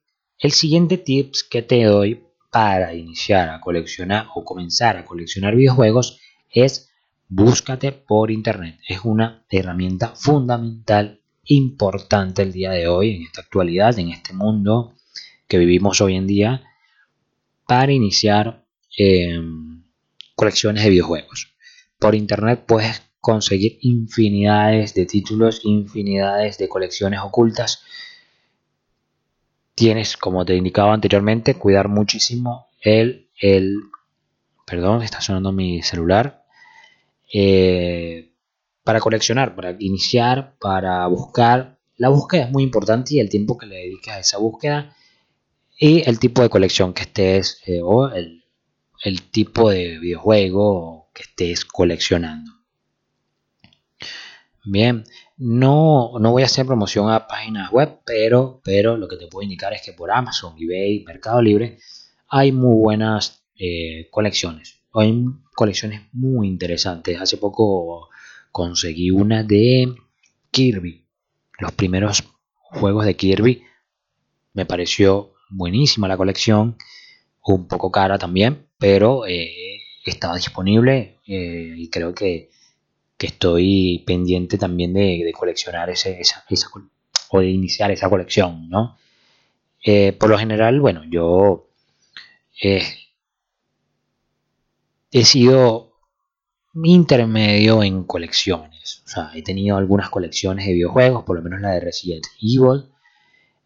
siguiente 0.52 0.98
tips 0.98 1.44
que 1.44 1.62
te 1.62 1.84
doy 1.84 2.24
para 2.50 2.94
iniciar 2.94 3.48
a 3.50 3.60
coleccionar 3.60 4.28
o 4.34 4.44
comenzar 4.44 4.96
a 4.96 5.04
coleccionar 5.04 5.56
videojuegos 5.56 6.20
es 6.50 6.90
búscate 7.28 7.92
por 7.92 8.30
internet. 8.30 8.78
Es 8.88 9.00
una 9.04 9.44
herramienta 9.50 10.08
fundamental 10.14 11.20
importante 11.44 12.42
el 12.42 12.52
día 12.52 12.70
de 12.70 12.88
hoy, 12.88 13.16
en 13.16 13.22
esta 13.22 13.40
actualidad, 13.40 13.98
en 13.98 14.10
este 14.10 14.32
mundo 14.32 14.94
que 15.48 15.58
vivimos 15.58 16.00
hoy 16.00 16.16
en 16.16 16.26
día, 16.26 16.62
para 17.66 17.92
iniciar 17.92 18.64
em, 18.96 19.82
colecciones 20.34 20.84
de 20.84 20.90
videojuegos. 20.90 21.54
Por 21.98 22.14
internet 22.14 22.64
puedes 22.66 23.02
conseguir 23.20 23.78
infinidades 23.80 24.94
de 24.94 25.06
títulos, 25.06 25.60
infinidades 25.64 26.58
de 26.58 26.68
colecciones 26.68 27.20
ocultas. 27.20 27.82
Tienes, 29.76 30.16
como 30.16 30.44
te 30.44 30.56
indicaba 30.56 30.92
anteriormente, 30.92 31.54
cuidar 31.54 31.88
muchísimo 31.88 32.66
el, 32.80 33.28
el 33.40 33.76
perdón, 34.66 35.02
está 35.02 35.20
sonando 35.20 35.52
mi 35.52 35.82
celular. 35.82 36.44
Eh, 37.32 38.32
para 38.84 39.00
coleccionar, 39.00 39.54
para 39.56 39.74
iniciar, 39.78 40.54
para 40.60 41.06
buscar. 41.06 41.78
La 41.96 42.08
búsqueda 42.08 42.44
es 42.44 42.50
muy 42.52 42.62
importante 42.62 43.14
y 43.14 43.20
el 43.20 43.28
tiempo 43.28 43.56
que 43.56 43.66
le 43.66 43.76
dediques 43.76 44.14
a 44.14 44.20
esa 44.20 44.38
búsqueda 44.38 44.94
y 45.78 46.08
el 46.08 46.18
tipo 46.18 46.42
de 46.42 46.48
colección 46.48 46.92
que 46.92 47.02
estés 47.02 47.60
eh, 47.66 47.80
o 47.82 48.08
el, 48.08 48.42
tipo 49.30 49.70
de 49.70 49.98
videojuego 49.98 51.10
que 51.14 51.22
estés 51.22 51.64
coleccionando. 51.64 52.52
Bien, 54.64 55.04
no, 55.38 56.12
no 56.18 56.32
voy 56.32 56.42
a 56.42 56.46
hacer 56.46 56.66
promoción 56.66 57.10
a 57.10 57.26
páginas 57.26 57.70
web, 57.70 58.00
pero, 58.04 58.60
pero 58.64 58.96
lo 58.96 59.08
que 59.08 59.16
te 59.16 59.26
puedo 59.26 59.42
indicar 59.42 59.72
es 59.74 59.82
que 59.82 59.92
por 59.92 60.10
Amazon, 60.10 60.54
eBay, 60.58 61.04
Mercado 61.04 61.42
Libre 61.42 61.78
hay 62.28 62.52
muy 62.52 62.76
buenas 62.76 63.44
eh, 63.58 64.08
colecciones. 64.10 64.80
Hay 64.94 65.24
colecciones 65.54 66.02
muy 66.12 66.48
interesantes. 66.48 67.20
Hace 67.20 67.36
poco 67.36 68.08
conseguí 68.50 69.10
una 69.10 69.42
de 69.42 69.94
Kirby. 70.50 71.06
Los 71.58 71.72
primeros 71.72 72.24
juegos 72.54 73.04
de 73.04 73.16
Kirby. 73.16 73.62
Me 74.54 74.64
pareció 74.66 75.34
buenísima 75.50 76.08
la 76.08 76.16
colección. 76.16 76.76
Un 77.44 77.68
poco 77.68 77.92
cara 77.92 78.18
también, 78.18 78.66
pero 78.78 79.26
eh, 79.26 79.80
estaba 80.04 80.36
disponible 80.36 81.18
eh, 81.26 81.74
y 81.76 81.90
creo 81.90 82.14
que, 82.14 82.50
estoy 83.18 84.04
pendiente 84.06 84.58
también 84.58 84.92
de, 84.92 85.32
coleccionar 85.36 85.90
ese, 85.90 86.20
esa, 86.20 86.44
o 87.30 87.40
de 87.40 87.48
iniciar 87.48 87.90
esa 87.90 88.10
colección, 88.10 88.68
¿no? 88.68 88.98
Eh, 89.84 90.12
por 90.12 90.30
lo 90.30 90.38
general, 90.38 90.80
bueno, 90.80 91.02
yo 91.08 91.68
he 92.60 92.82
sido 95.24 95.86
intermedio 96.84 97.82
en 97.82 98.04
colecciones. 98.04 99.02
O 99.06 99.08
sea, 99.08 99.30
he 99.34 99.42
tenido 99.42 99.76
algunas 99.76 100.10
colecciones 100.10 100.66
de 100.66 100.74
videojuegos, 100.74 101.24
por 101.24 101.36
lo 101.36 101.42
menos 101.42 101.60
la 101.60 101.70
de 101.70 101.80
Resident 101.80 102.24
Evil, 102.40 102.90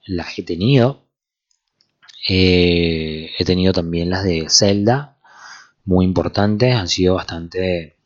las 0.06 0.38
he 0.38 0.42
tenido. 0.42 1.06
Eh, 2.28 3.30
he 3.38 3.44
tenido 3.44 3.72
también 3.72 4.10
las 4.10 4.24
de 4.24 4.46
Zelda, 4.48 5.18
muy 5.84 6.04
importantes, 6.04 6.74
han 6.74 6.88
sido 6.88 7.14
bastante 7.14 7.96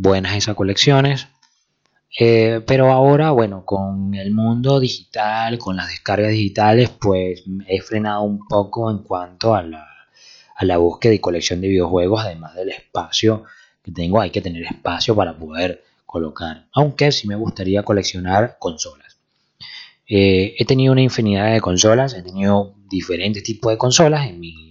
buenas 0.00 0.34
esas 0.34 0.54
colecciones. 0.54 1.28
Eh, 2.18 2.62
pero 2.66 2.90
ahora, 2.90 3.30
bueno, 3.30 3.64
con 3.64 4.14
el 4.14 4.32
mundo 4.32 4.80
digital, 4.80 5.58
con 5.58 5.76
las 5.76 5.88
descargas 5.88 6.30
digitales, 6.30 6.88
pues 6.88 7.44
he 7.68 7.80
frenado 7.80 8.22
un 8.22 8.46
poco 8.48 8.90
en 8.90 8.98
cuanto 8.98 9.54
a 9.54 9.62
la, 9.62 10.76
búsqueda 10.78 11.14
y 11.14 11.18
colección 11.18 11.60
de 11.60 11.68
videojuegos, 11.68 12.22
además 12.24 12.54
del 12.54 12.70
espacio 12.70 13.44
que 13.82 13.92
tengo 13.92 14.20
hay 14.20 14.30
que 14.30 14.42
tener 14.42 14.64
espacio 14.64 15.14
para 15.14 15.36
poder 15.36 15.84
colocar. 16.06 16.66
Aunque 16.72 17.12
sí 17.12 17.28
me 17.28 17.36
gustaría 17.36 17.82
coleccionar 17.82 18.56
consolas. 18.58 19.18
Eh, 20.08 20.54
he 20.58 20.64
tenido 20.64 20.92
una 20.92 21.02
infinidad 21.02 21.52
de 21.52 21.60
consolas, 21.60 22.14
he 22.14 22.22
tenido 22.22 22.74
diferentes 22.88 23.42
tipos 23.42 23.70
de 23.70 23.78
consolas 23.78 24.28
en 24.28 24.40
mi, 24.40 24.69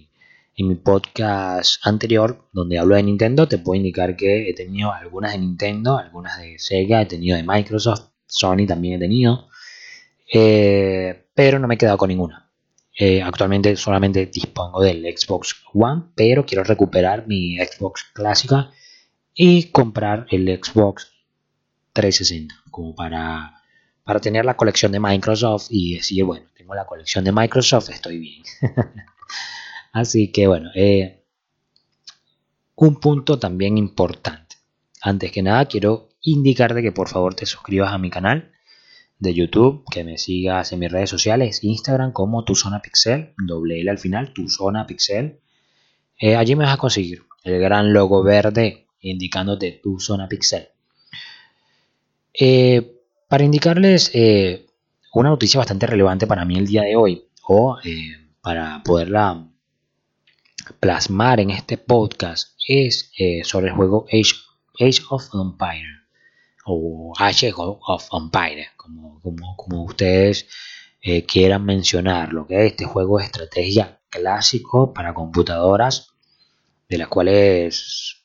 en 0.60 0.68
mi 0.68 0.74
podcast 0.74 1.80
anterior 1.86 2.48
donde 2.52 2.78
hablo 2.78 2.94
de 2.94 3.02
Nintendo. 3.02 3.48
Te 3.48 3.58
puedo 3.58 3.76
indicar 3.76 4.14
que 4.14 4.50
he 4.50 4.54
tenido 4.54 4.92
algunas 4.92 5.32
de 5.32 5.38
Nintendo, 5.38 5.96
algunas 5.96 6.38
de 6.38 6.58
Sega, 6.58 7.00
he 7.00 7.06
tenido 7.06 7.36
de 7.36 7.42
Microsoft, 7.42 8.10
Sony 8.26 8.66
también 8.68 8.94
he 8.94 8.98
tenido. 8.98 9.48
Eh, 10.32 11.28
pero 11.34 11.58
no 11.58 11.66
me 11.66 11.74
he 11.74 11.78
quedado 11.78 11.96
con 11.96 12.08
ninguna. 12.08 12.50
Eh, 12.98 13.22
actualmente 13.22 13.74
solamente 13.76 14.26
dispongo 14.26 14.82
del 14.82 15.02
Xbox 15.16 15.56
One, 15.72 16.02
pero 16.14 16.44
quiero 16.44 16.62
recuperar 16.62 17.26
mi 17.26 17.56
Xbox 17.56 18.04
clásica 18.12 18.70
y 19.32 19.70
comprar 19.70 20.26
el 20.30 20.46
Xbox 20.62 21.10
360 21.94 22.54
como 22.70 22.94
para, 22.94 23.62
para 24.04 24.20
tener 24.20 24.44
la 24.44 24.56
colección 24.56 24.92
de 24.92 25.00
Microsoft 25.00 25.68
y 25.70 25.94
decir, 25.94 26.24
bueno, 26.24 26.46
tengo 26.54 26.74
la 26.74 26.84
colección 26.84 27.24
de 27.24 27.32
Microsoft, 27.32 27.88
estoy 27.88 28.18
bien. 28.18 28.42
Así 29.92 30.30
que 30.30 30.46
bueno, 30.46 30.70
eh, 30.74 31.24
un 32.76 33.00
punto 33.00 33.38
también 33.38 33.76
importante. 33.76 34.56
Antes 35.02 35.32
que 35.32 35.42
nada, 35.42 35.66
quiero 35.66 36.10
indicarte 36.22 36.82
que 36.82 36.92
por 36.92 37.08
favor 37.08 37.34
te 37.34 37.46
suscribas 37.46 37.92
a 37.92 37.98
mi 37.98 38.10
canal 38.10 38.52
de 39.18 39.34
YouTube, 39.34 39.84
que 39.90 40.04
me 40.04 40.16
sigas 40.16 40.72
en 40.72 40.78
mis 40.78 40.92
redes 40.92 41.10
sociales, 41.10 41.64
Instagram 41.64 42.12
como 42.12 42.44
tu 42.44 42.54
zona 42.54 42.80
pixel, 42.80 43.34
doble 43.36 43.80
L 43.80 43.90
al 43.90 43.98
final, 43.98 44.32
tu 44.32 44.48
zona 44.48 44.86
pixel. 44.86 45.40
Eh, 46.18 46.36
allí 46.36 46.54
me 46.54 46.64
vas 46.64 46.74
a 46.74 46.78
conseguir 46.78 47.24
el 47.44 47.58
gran 47.60 47.92
logo 47.92 48.22
verde 48.22 48.86
indicándote 49.00 49.80
tu 49.82 49.98
zona 49.98 50.28
pixel. 50.28 50.68
Eh, 52.32 52.96
para 53.28 53.44
indicarles 53.44 54.12
una 55.12 55.30
noticia 55.30 55.58
bastante 55.58 55.86
relevante 55.86 56.26
para 56.26 56.44
mí 56.44 56.56
el 56.56 56.66
día 56.66 56.82
de 56.82 56.96
hoy, 56.96 57.24
o 57.46 57.78
para 58.42 58.82
poderla 58.82 59.49
plasmar 60.78 61.40
en 61.40 61.50
este 61.50 61.76
podcast, 61.78 62.54
es 62.66 63.10
sobre 63.44 63.68
el 63.68 63.74
juego 63.74 64.06
Age, 64.12 65.02
of 65.10 65.28
Empire, 65.34 66.06
o 66.64 67.12
Age 67.18 67.52
of 67.54 68.08
Empire, 68.12 68.68
como, 68.76 69.20
como, 69.56 69.84
ustedes 69.84 70.46
quieran 71.26 71.64
mencionarlo, 71.64 72.46
que 72.46 72.66
este 72.66 72.84
juego 72.84 73.18
de 73.18 73.24
estrategia 73.24 74.00
clásico 74.10 74.92
para 74.92 75.14
computadoras, 75.14 76.12
de 76.88 76.98
las 76.98 77.08
cuales 77.08 78.20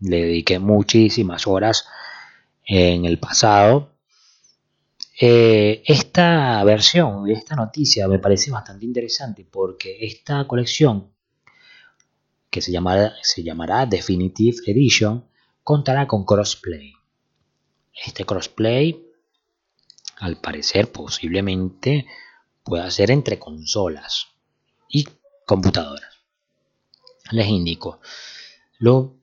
le 0.00 0.22
dediqué 0.24 0.58
muchísimas 0.58 1.46
horas 1.46 1.86
en 2.64 3.04
el 3.04 3.18
pasado. 3.18 3.92
Eh, 5.18 5.82
esta 5.86 6.62
versión, 6.64 7.30
esta 7.30 7.56
noticia 7.56 8.06
me 8.08 8.18
parece 8.18 8.50
bastante 8.50 8.84
interesante 8.84 9.46
porque 9.50 9.96
esta 10.00 10.46
colección, 10.46 11.12
que 12.56 12.62
se 12.62 12.72
llamará, 12.72 13.14
se 13.20 13.42
llamará 13.42 13.84
Definitive 13.84 14.56
Edition, 14.66 15.28
contará 15.62 16.06
con 16.06 16.24
crossplay. 16.24 16.94
Este 17.92 18.24
crossplay, 18.24 19.06
al 20.16 20.40
parecer, 20.40 20.90
posiblemente 20.90 22.06
pueda 22.64 22.90
ser 22.90 23.10
entre 23.10 23.38
consolas 23.38 24.28
y 24.88 25.06
computadoras. 25.44 26.14
Les 27.30 27.46
indico, 27.46 28.00
lo, 28.78 29.18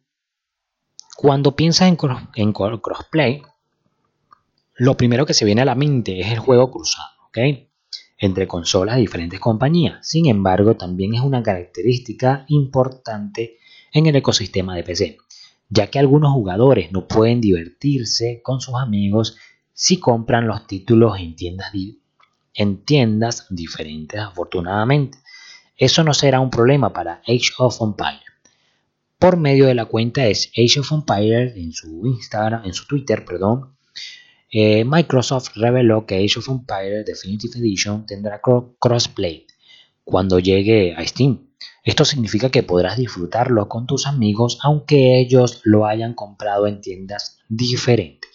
cuando 1.17 1.55
piensas 1.55 1.87
en, 1.87 1.97
en 2.35 2.53
crossplay, 2.53 3.41
lo 4.75 4.95
primero 4.95 5.25
que 5.25 5.33
se 5.33 5.43
viene 5.43 5.63
a 5.63 5.65
la 5.65 5.73
mente 5.73 6.19
es 6.19 6.31
el 6.31 6.37
juego 6.37 6.69
cruzado, 6.69 7.09
¿ok? 7.29 7.39
Entre 8.23 8.47
consolas 8.47 8.95
de 8.95 9.01
diferentes 9.01 9.39
compañías. 9.39 10.07
Sin 10.07 10.27
embargo, 10.27 10.75
también 10.75 11.13
es 11.13 11.21
una 11.21 11.43
característica 11.43 12.45
importante 12.47 13.57
en 13.91 14.05
el 14.05 14.15
ecosistema 14.15 14.75
de 14.75 14.83
PC 14.83 15.17
ya 15.73 15.87
que 15.87 15.97
algunos 15.97 16.31
jugadores 16.33 16.91
no 16.91 17.07
pueden 17.07 17.41
divertirse 17.41 18.41
con 18.43 18.61
sus 18.61 18.75
amigos 18.75 19.37
si 19.73 19.99
compran 19.99 20.47
los 20.47 20.67
títulos 20.67 21.19
en 21.19 21.35
tiendas, 21.35 21.71
en 22.53 22.85
tiendas 22.85 23.47
diferentes, 23.49 24.19
afortunadamente. 24.19 25.17
Eso 25.75 26.03
no 26.03 26.13
será 26.13 26.39
un 26.39 26.51
problema 26.51 26.93
para 26.93 27.23
Age 27.27 27.53
of 27.57 27.81
Empire. 27.81 28.21
Por 29.17 29.37
medio 29.37 29.65
de 29.65 29.73
la 29.73 29.85
cuenta 29.85 30.27
es 30.27 30.51
Age 30.55 30.81
of 30.81 30.91
Empire 30.91 31.59
en 31.59 31.71
su 31.73 32.05
Instagram, 32.05 32.65
en 32.65 32.73
su 32.73 32.85
Twitter, 32.85 33.25
perdón, 33.25 33.72
eh, 34.55 34.85
Microsoft 34.85 35.55
reveló 35.55 36.05
que 36.05 36.23
Age 36.23 36.37
of 36.37 36.47
Empire 36.47 37.03
Definitive 37.03 37.57
Edition 37.57 38.05
tendrá 38.05 38.39
crossplay 38.79 39.47
cuando 40.03 40.37
llegue 40.37 40.93
a 40.95 41.03
Steam. 41.07 41.47
Esto 41.83 42.05
significa 42.05 42.49
que 42.49 42.61
podrás 42.61 42.97
disfrutarlo 42.97 43.67
con 43.67 43.87
tus 43.87 44.05
amigos 44.05 44.59
aunque 44.61 45.19
ellos 45.19 45.61
lo 45.63 45.87
hayan 45.87 46.13
comprado 46.13 46.67
en 46.67 46.81
tiendas 46.81 47.39
diferentes. 47.49 48.29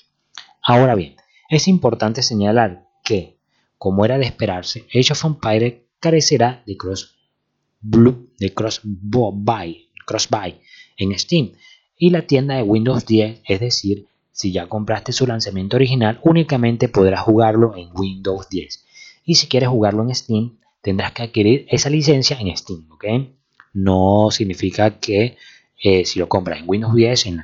Ahora 0.60 0.96
bien, 0.96 1.14
es 1.48 1.68
importante 1.68 2.22
señalar 2.22 2.88
que, 3.04 3.38
como 3.78 4.04
era 4.04 4.18
de 4.18 4.26
esperarse, 4.26 4.86
Age 4.92 5.12
of 5.12 5.24
Empires 5.24 5.74
carecerá 6.00 6.64
de 6.66 6.76
cross 6.76 7.14
de 7.80 8.54
cross 8.54 8.80
buy, 8.82 9.88
cross 10.04 10.28
buy 10.28 10.58
en 10.96 11.16
Steam 11.16 11.52
y 11.96 12.10
la 12.10 12.26
tienda 12.26 12.56
de 12.56 12.62
Windows 12.62 13.06
10, 13.06 13.42
es 13.46 13.60
decir, 13.60 14.08
si 14.38 14.52
ya 14.52 14.68
compraste 14.68 15.10
su 15.10 15.26
lanzamiento 15.26 15.74
original, 15.74 16.20
únicamente 16.22 16.88
podrás 16.88 17.22
jugarlo 17.22 17.76
en 17.76 17.90
Windows 17.92 18.48
10. 18.48 18.84
Y 19.24 19.34
si 19.34 19.48
quieres 19.48 19.68
jugarlo 19.68 20.04
en 20.04 20.14
Steam, 20.14 20.58
tendrás 20.80 21.10
que 21.10 21.24
adquirir 21.24 21.66
esa 21.68 21.90
licencia 21.90 22.38
en 22.38 22.56
Steam. 22.56 22.86
No 23.72 24.28
significa 24.30 25.00
que 25.00 25.36
eh, 25.82 26.04
si 26.04 26.20
lo 26.20 26.28
compras 26.28 26.60
en 26.60 26.68
Windows 26.68 26.94
10, 26.94 27.26
en 27.26 27.42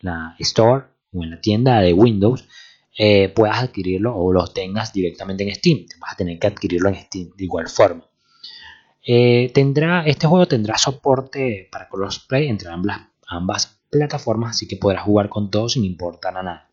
la, 0.00 0.34
Store 0.40 0.86
o 1.12 1.22
en 1.22 1.30
la 1.30 1.40
tienda 1.40 1.80
de 1.80 1.92
Windows, 1.92 2.48
eh, 2.98 3.28
puedas 3.28 3.62
adquirirlo 3.62 4.16
o 4.16 4.32
lo 4.32 4.48
tengas 4.48 4.92
directamente 4.92 5.44
en 5.44 5.54
Steam. 5.54 5.86
Vas 6.00 6.14
a 6.14 6.16
tener 6.16 6.40
que 6.40 6.48
adquirirlo 6.48 6.88
en 6.88 6.96
Steam 6.96 7.30
de 7.36 7.44
igual 7.44 7.68
forma. 7.68 8.04
Eh, 9.06 9.52
tendrá, 9.54 10.02
este 10.04 10.26
juego 10.26 10.48
tendrá 10.48 10.76
soporte 10.76 11.68
para 11.70 11.88
crossplay 11.88 12.48
entre 12.48 12.68
ambas, 12.68 13.02
ambas 13.28 13.77
plataformas, 13.90 14.50
así 14.50 14.68
que 14.68 14.76
podrás 14.76 15.04
jugar 15.04 15.28
con 15.28 15.50
todo 15.50 15.68
sin 15.68 15.84
importar 15.84 16.36
a 16.36 16.42
nada. 16.42 16.70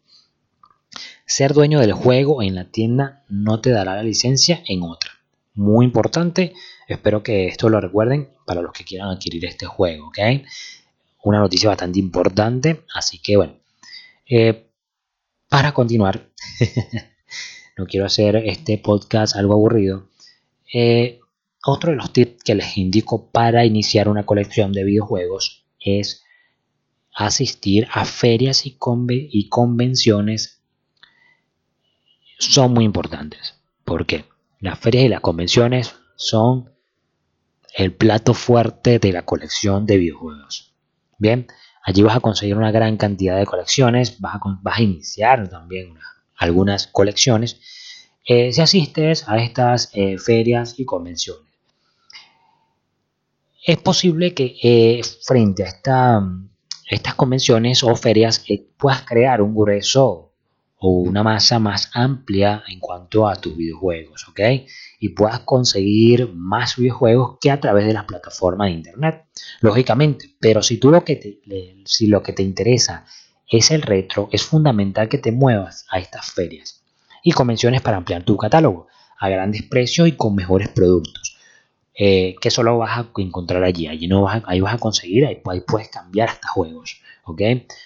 Ser 1.25 1.53
dueño 1.53 1.79
del 1.79 1.93
juego 1.93 2.41
en 2.43 2.55
la 2.55 2.71
tienda 2.71 3.23
no 3.29 3.61
te 3.61 3.71
dará 3.71 3.95
la 3.95 4.03
licencia 4.03 4.63
en 4.67 4.83
otra 4.83 5.15
muy 5.55 5.85
importante. 5.85 6.53
Espero 6.87 7.23
que 7.23 7.47
esto 7.47 7.69
lo 7.69 7.81
recuerden 7.81 8.29
para 8.45 8.61
los 8.61 8.71
que 8.73 8.83
quieran 8.83 9.09
adquirir 9.09 9.45
este 9.45 9.65
juego, 9.65 10.07
¿ok? 10.07 10.19
Una 11.23 11.39
noticia 11.39 11.69
bastante 11.69 11.99
importante, 11.99 12.83
así 12.93 13.19
que 13.19 13.37
bueno. 13.37 13.57
Eh, 14.29 14.69
para 15.49 15.73
continuar, 15.73 16.29
no 17.77 17.85
quiero 17.85 18.05
hacer 18.05 18.35
este 18.37 18.77
podcast 18.77 19.35
algo 19.35 19.53
aburrido. 19.53 20.09
Eh, 20.71 21.19
otro 21.65 21.91
de 21.91 21.97
los 21.97 22.13
tips 22.13 22.43
que 22.43 22.55
les 22.55 22.77
indico 22.77 23.31
para 23.31 23.65
iniciar 23.65 24.09
una 24.09 24.25
colección 24.25 24.71
de 24.71 24.83
videojuegos 24.83 25.65
es 25.79 26.23
asistir 27.15 27.87
a 27.91 28.03
ferias 28.03 28.65
y, 28.65 28.77
convenciones 29.49 30.61
son 32.37 32.73
muy 32.73 32.83
importantes. 32.83 33.55
¿Por 33.85 34.05
qué? 34.05 34.25
Las 34.59 34.77
ferias 34.79 35.05
y 35.05 35.09
las 35.09 35.21
convenciones 35.21 35.95
son 36.17 36.71
el 37.73 37.93
plato 37.93 38.33
fuerte 38.33 38.99
de 38.99 39.13
la 39.13 39.23
colección 39.23 39.85
de 39.85 39.97
videojuegos. 39.97 40.73
Bien, 41.17 41.47
allí 41.83 42.03
vas 42.03 42.17
a 42.17 42.19
conseguir 42.19 42.57
una 42.57 42.71
gran 42.71 42.97
cantidad 42.97 43.37
de 43.37 43.45
colecciones, 43.45 44.19
vas 44.19 44.35
a, 44.65 44.81
iniciar 44.81 45.47
también 45.49 45.93
algunas 46.35 46.87
colecciones 46.87 47.61
eh, 48.25 48.51
si 48.51 48.59
asistes 48.59 49.29
a 49.29 49.37
estas 49.37 49.89
eh, 49.93 50.17
ferias 50.17 50.77
y 50.79 50.85
convenciones. 50.85 51.45
Es 53.63 53.77
posible 53.77 54.33
que 54.33 54.57
eh, 54.61 55.01
frente 55.23 55.63
a 55.63 55.67
estas 56.87 57.15
convenciones 57.15 57.83
o 57.83 57.95
ferias 57.95 58.43
puedas 58.77 59.01
crear 59.03 59.41
un 59.41 59.55
grueso 59.55 60.31
o 60.77 60.89
una 60.89 61.23
masa 61.23 61.57
más 61.57 61.89
amplia 61.93 62.63
en 62.67 62.79
cuanto 62.79 63.27
a 63.27 63.35
tus 63.35 63.55
videojuegos, 63.55 64.27
¿ok? 64.27 64.39
Y 64.99 65.09
puedas 65.09 65.39
conseguir 65.39 66.31
más 66.33 66.75
videojuegos 66.75 67.37
que 67.41 67.49
a 67.49 67.59
través 67.59 67.85
de 67.87 67.93
las 67.93 68.05
plataformas 68.05 68.67
de 68.67 68.73
internet, 68.73 69.25
lógicamente. 69.61 70.35
Pero 70.39 70.61
si 70.61 70.77
tú 70.77 70.91
lo 70.91 71.03
que 71.03 71.15
te, 71.15 71.39
si 71.85 72.07
lo 72.07 72.21
que 72.21 72.33
te 72.33 72.43
interesa 72.43 73.05
es 73.49 73.71
el 73.71 73.81
retro, 73.81 74.29
es 74.31 74.43
fundamental 74.43 75.09
que 75.09 75.17
te 75.17 75.31
muevas 75.31 75.85
a 75.89 75.99
estas 75.99 76.31
ferias 76.31 76.83
y 77.23 77.31
convenciones 77.31 77.81
para 77.81 77.97
ampliar 77.97 78.23
tu 78.23 78.37
catálogo 78.37 78.87
a 79.19 79.29
grandes 79.29 79.63
precios 79.63 80.07
y 80.07 80.11
con 80.11 80.35
mejores 80.35 80.69
productos. 80.69 81.34
Eh, 81.97 82.35
que 82.41 82.51
solo 82.51 82.77
vas 82.77 82.97
a 82.97 83.09
encontrar 83.17 83.63
allí. 83.63 83.87
Allí 83.87 84.07
no 84.07 84.23
vas 84.23 84.43
a, 84.43 84.49
ahí 84.49 84.59
vas 84.59 84.75
a 84.75 84.77
conseguir, 84.77 85.25
ahí, 85.25 85.41
puedes 85.41 85.89
cambiar 85.89 86.29
hasta 86.29 86.47
juegos. 86.49 87.01
¿ok? 87.25 87.41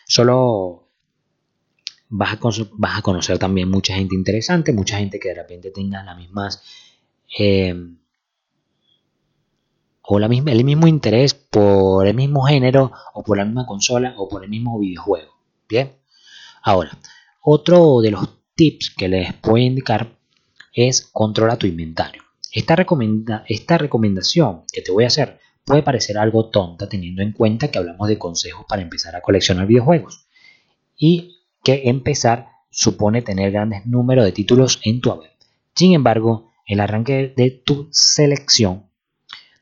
Solo 0.06 0.88
vas 2.10 2.34
a, 2.34 3.02
conocer 3.02 3.38
también 3.38 3.70
mucha 3.70 3.96
gente 3.96 4.16
interesante, 4.16 4.74
mucha 4.74 4.98
gente 4.98 5.20
que 5.20 5.30
de 5.30 5.36
repente 5.36 5.72
tenga 5.72 6.04
las 6.04 6.18
mismas... 6.18 6.64
Eh, 7.38 7.76
o 10.12 10.18
la 10.18 10.28
misma, 10.28 10.52
el 10.52 10.64
mismo 10.64 10.88
interés 10.88 11.36
por 11.36 12.08
el 12.08 12.16
mismo 12.16 12.42
género 12.42 12.92
o 13.14 13.24
por 13.24 13.38
la 13.38 13.46
misma 13.46 13.68
consola 13.68 14.16
o 14.18 14.28
por 14.28 14.44
el 14.44 14.50
mismo 14.50 14.80
videojuego. 14.80 15.32
Bien. 15.68 15.94
Ahora, 16.64 16.98
otro 17.44 18.02
de 18.02 18.10
los 18.10 18.28
tips 18.56 18.90
que 18.90 19.08
les 19.08 19.34
puedo 19.36 19.58
indicar 19.58 20.18
es 20.74 21.04
controla 21.14 21.58
tu 21.58 21.68
inventario. 21.68 22.24
Esta, 22.52 22.76
recomenda, 22.76 23.44
esta 23.48 23.78
recomendación 23.78 24.64
que 24.72 24.82
te 24.82 24.92
voy 24.92 25.04
a 25.04 25.08
hacer 25.08 25.40
puede 25.64 25.84
parecer 25.84 26.18
algo 26.18 26.50
tonta 26.50 26.90
teniendo 26.90 27.22
en 27.22 27.32
cuenta 27.32 27.70
que 27.70 27.78
hablamos 27.78 28.08
de 28.08 28.18
consejos 28.18 28.66
para 28.68 28.82
empezar 28.82 29.16
a 29.16 29.22
coleccionar 29.22 29.68
videojuegos. 29.68 30.28
Y 30.98 31.40
que 31.64 31.90
empezar 31.90 32.48
supone 32.72 33.22
tener 33.22 33.52
grandes 33.52 33.86
números 33.86 34.26
de 34.26 34.32
títulos 34.32 34.80
en 34.84 35.02
tu 35.02 35.12
haber. 35.12 35.32
Sin 35.76 35.94
embargo, 35.94 36.50
el 36.66 36.80
arranque 36.80 37.34
de 37.36 37.52
tu 37.52 37.88
selección 37.92 38.86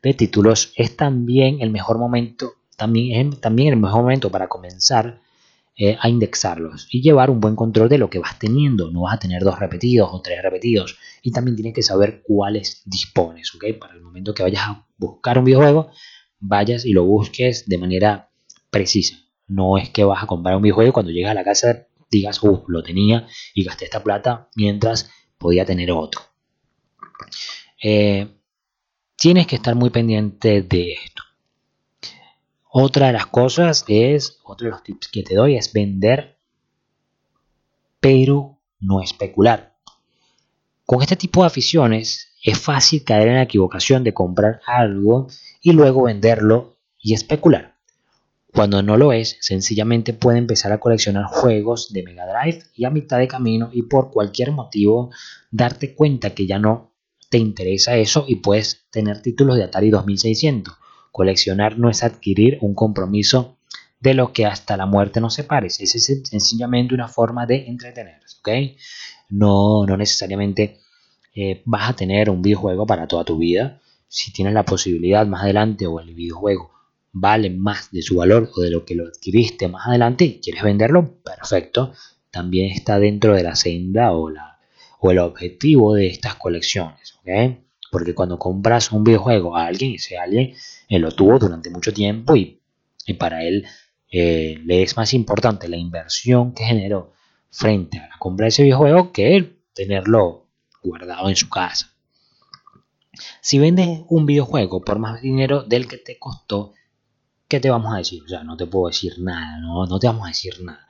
de 0.02 0.13
títulos 0.13 0.73
es 0.76 0.95
también 0.95 1.62
el 1.62 1.71
mejor 1.71 1.97
momento, 1.97 2.54
también 2.76 3.34
es 3.34 3.41
también 3.41 3.69
el 3.69 3.80
mejor 3.80 4.02
momento 4.02 4.32
para 4.32 4.47
comenzar 4.47 5.21
eh, 5.80 5.96
a 6.00 6.10
indexarlos 6.10 6.88
y 6.92 7.04
llevar 7.04 7.30
un 7.30 7.40
buen 7.40 7.56
control 7.56 7.88
de 7.88 8.00
lo 8.00 8.10
que 8.10 8.18
vas 8.18 8.40
teniendo. 8.40 8.92
No 8.92 9.02
vas 9.02 9.16
a 9.16 9.20
tener 9.20 9.44
dos 9.44 9.60
repetidos 9.60 10.10
o 10.12 10.22
tres 10.22 10.42
repetidos 10.42 10.98
y 11.22 11.32
también 11.32 11.56
tienes 11.56 11.76
que 11.76 11.84
saber 11.84 12.24
cuáles 12.24 12.82
dispones, 12.86 13.54
¿ok? 13.54 13.78
Para 13.80 13.94
el 13.94 14.02
momento 14.02 14.34
que 14.34 14.42
vayas 14.42 14.63
a 14.63 14.88
buscar 14.98 15.38
un 15.38 15.46
videojuego, 15.46 15.92
vayas 16.40 16.84
y 16.84 16.94
lo 16.94 17.04
busques 17.06 17.68
de 17.68 17.78
manera 17.78 18.32
precisa. 18.72 19.18
No 19.48 19.78
es 19.78 19.90
que 19.90 20.04
vas 20.04 20.24
a 20.24 20.28
comprar 20.28 20.56
un 20.56 20.63
videojuego 20.63 20.90
y 20.90 20.94
cuando 20.94 21.12
llegas 21.12 21.32
a 21.32 21.36
la 21.36 21.44
casa 21.44 21.88
digas, 22.10 22.42
uh, 22.42 22.63
lo 22.68 22.84
tenía 22.84 23.28
y 23.54 23.63
gasté 23.63 23.86
esta 23.86 24.04
plata 24.04 24.50
mientras 24.56 25.12
podía 25.38 25.66
tener 25.66 25.92
otro. 25.92 26.22
Eh, 27.84 28.28
tienes 29.16 29.48
que 29.48 29.58
estar 29.58 29.76
muy 29.76 29.90
pendiente 29.90 30.63
de 30.63 30.94
esto. 30.94 31.24
Otra 32.69 33.08
de 33.08 33.13
las 33.13 33.27
cosas 33.27 33.86
es, 33.88 34.39
otro 34.43 34.65
de 34.65 34.71
los 34.71 34.84
tips 34.84 35.08
que 35.08 35.23
te 35.23 35.36
doy 35.36 35.56
es 35.56 35.71
vender, 35.71 36.38
pero 37.99 38.60
no 38.80 39.01
especular. 39.01 39.75
Con 40.86 41.01
este 41.01 41.15
tipo 41.15 41.41
de 41.41 41.47
aficiones 41.47 42.34
es 42.43 42.60
fácil 42.60 43.03
caer 43.03 43.30
en 43.30 43.36
la 43.36 43.43
equivocación 43.43 44.03
de 44.03 44.13
comprar 44.13 44.62
algo 44.65 45.27
y 45.62 45.73
luego 45.73 46.03
venderlo 46.03 46.77
y 46.99 47.13
especular. 47.13 47.75
Cuando 48.53 48.82
no 48.82 48.97
lo 48.97 49.12
es, 49.12 49.38
sencillamente 49.41 50.13
puede 50.13 50.38
empezar 50.38 50.71
a 50.71 50.80
coleccionar 50.80 51.25
juegos 51.25 51.91
de 51.93 52.03
Mega 52.03 52.25
Drive 52.25 52.63
y 52.73 52.86
a 52.86 52.89
mitad 52.89 53.19
de 53.19 53.27
camino 53.27 53.69
y 53.71 53.84
por 53.84 54.12
cualquier 54.12 54.51
motivo 54.51 55.12
darte 55.51 55.93
cuenta 55.93 56.34
que 56.34 56.47
ya 56.47 56.58
no 56.58 56.93
te 57.30 57.38
interesa 57.38 57.97
eso 57.97 58.25
y 58.27 58.38
puedes 58.38 58.88
tener 58.89 59.21
títulos 59.21 59.58
de 59.58 59.63
Atari 59.63 59.89
2600. 59.89 60.73
Coleccionar 61.17 61.80
no 61.80 61.89
es 61.89 62.03
adquirir 62.03 62.60
un 62.62 62.75
compromiso 62.75 63.58
de 63.99 64.13
lo 64.13 64.34
que 64.34 64.45
hasta 64.45 64.77
la 64.77 64.86
muerte 64.86 65.19
nos 65.19 65.34
separe. 65.34 65.65
Es 65.65 65.91
sencillamente 66.30 66.93
una 66.93 67.08
forma 67.08 67.47
de 67.47 67.65
entretenerse, 67.65 68.38
¿ok? 68.38 68.77
No, 69.30 69.84
no 69.88 69.97
necesariamente 69.97 70.77
eh, 71.34 71.63
vas 71.65 71.89
a 71.89 71.95
tener 71.95 72.30
un 72.30 72.43
videojuego 72.43 72.86
para 72.86 73.08
toda 73.08 73.23
tu 73.23 73.39
vida. 73.39 73.82
Si 74.08 74.32
tienes 74.32 74.53
la 74.53 74.63
posibilidad 74.63 75.25
más 75.25 75.41
adelante 75.41 75.88
o 75.88 75.99
el 75.99 76.13
videojuego 76.13 76.69
vale 77.13 77.49
más 77.49 77.89
de 77.89 78.03
su 78.03 78.17
valor 78.17 78.51
o 78.56 78.62
de 78.62 78.69
lo 78.69 78.86
que 78.86 78.93
lo 78.93 79.08
adquiriste 79.08 79.67
más 79.69 79.88
adelante 79.88 80.23
y 80.23 80.39
quieres 80.39 80.62
venderlo, 80.62 81.15
perfecto. 81.23 81.93
También 82.30 82.71
está 82.71 82.99
dentro 82.99 83.34
de 83.34 83.41
la 83.41 83.56
senda 83.56 84.12
o, 84.12 84.30
la, 84.30 84.60
o 84.99 85.10
el 85.10 85.17
objetivo 85.17 85.95
de 85.95 86.10
estas 86.10 86.36
colecciones. 86.36 87.15
Porque 87.91 88.13
cuando 88.13 88.38
compras 88.38 88.91
un 88.91 89.04
videojuego 89.04 89.56
a 89.56 89.65
alguien, 89.65 89.95
ese 89.95 90.17
alguien 90.17 90.54
él 90.89 91.02
lo 91.02 91.12
tuvo 91.12 91.39
durante 91.39 91.69
mucho 91.69 91.93
tiempo 91.93 92.36
y, 92.36 92.60
y 93.06 93.13
para 93.13 93.43
él 93.43 93.65
eh, 94.12 94.60
le 94.63 94.84
es 94.84 94.95
más 94.97 95.13
importante 95.13 95.67
la 95.67 95.78
inversión 95.78 96.54
que 96.54 96.63
generó 96.63 97.13
frente 97.50 98.00
a 98.00 98.08
la 98.08 98.17
compra 98.19 98.45
de 98.45 98.50
ese 98.50 98.63
videojuego 98.63 99.12
que 99.12 99.58
tenerlo 99.73 100.47
guardado 100.84 101.30
en 101.30 101.36
su 101.36 101.50
casa. 101.50 101.93
Si 103.41 103.60
vendes 103.60 104.02
un 104.10 104.26
videojuego 104.26 104.82
por 104.82 105.00
más 105.00 105.21
dinero 105.21 105.63
del 105.63 105.88
que 105.88 105.97
te 105.97 106.19
costó, 106.19 106.73
¿qué 107.47 107.60
te 107.60 107.69
vamos 107.69 107.93
a 107.93 107.97
decir? 107.97 108.23
O 108.23 108.28
sea, 108.28 108.43
no 108.43 108.58
te 108.58 108.67
puedo 108.67 108.88
decir 108.88 109.15
nada, 109.19 109.60
no, 109.60 109.86
no 109.86 110.00
te 110.00 110.08
vamos 110.08 110.26
a 110.26 110.30
decir 110.30 110.62
nada. 110.62 110.88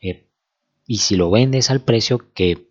Eh, 0.00 0.28
y 0.86 0.98
si 0.98 1.16
lo 1.16 1.30
vendes 1.30 1.70
al 1.70 1.80
precio 1.80 2.32
que, 2.32 2.67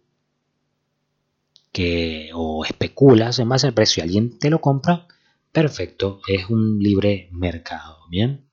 o 2.34 2.66
especulas 2.66 3.40
en 3.40 3.50
base 3.50 3.68
al 3.68 3.74
precio 3.74 4.02
y 4.02 4.06
alguien 4.06 4.40
te 4.40 4.50
lo 4.50 4.62
compra, 4.62 5.08
perfecto, 5.52 6.22
es 6.28 6.50
un 6.50 6.80
libre 6.80 7.30
mercado, 7.32 8.00
¿bien? 8.10 8.50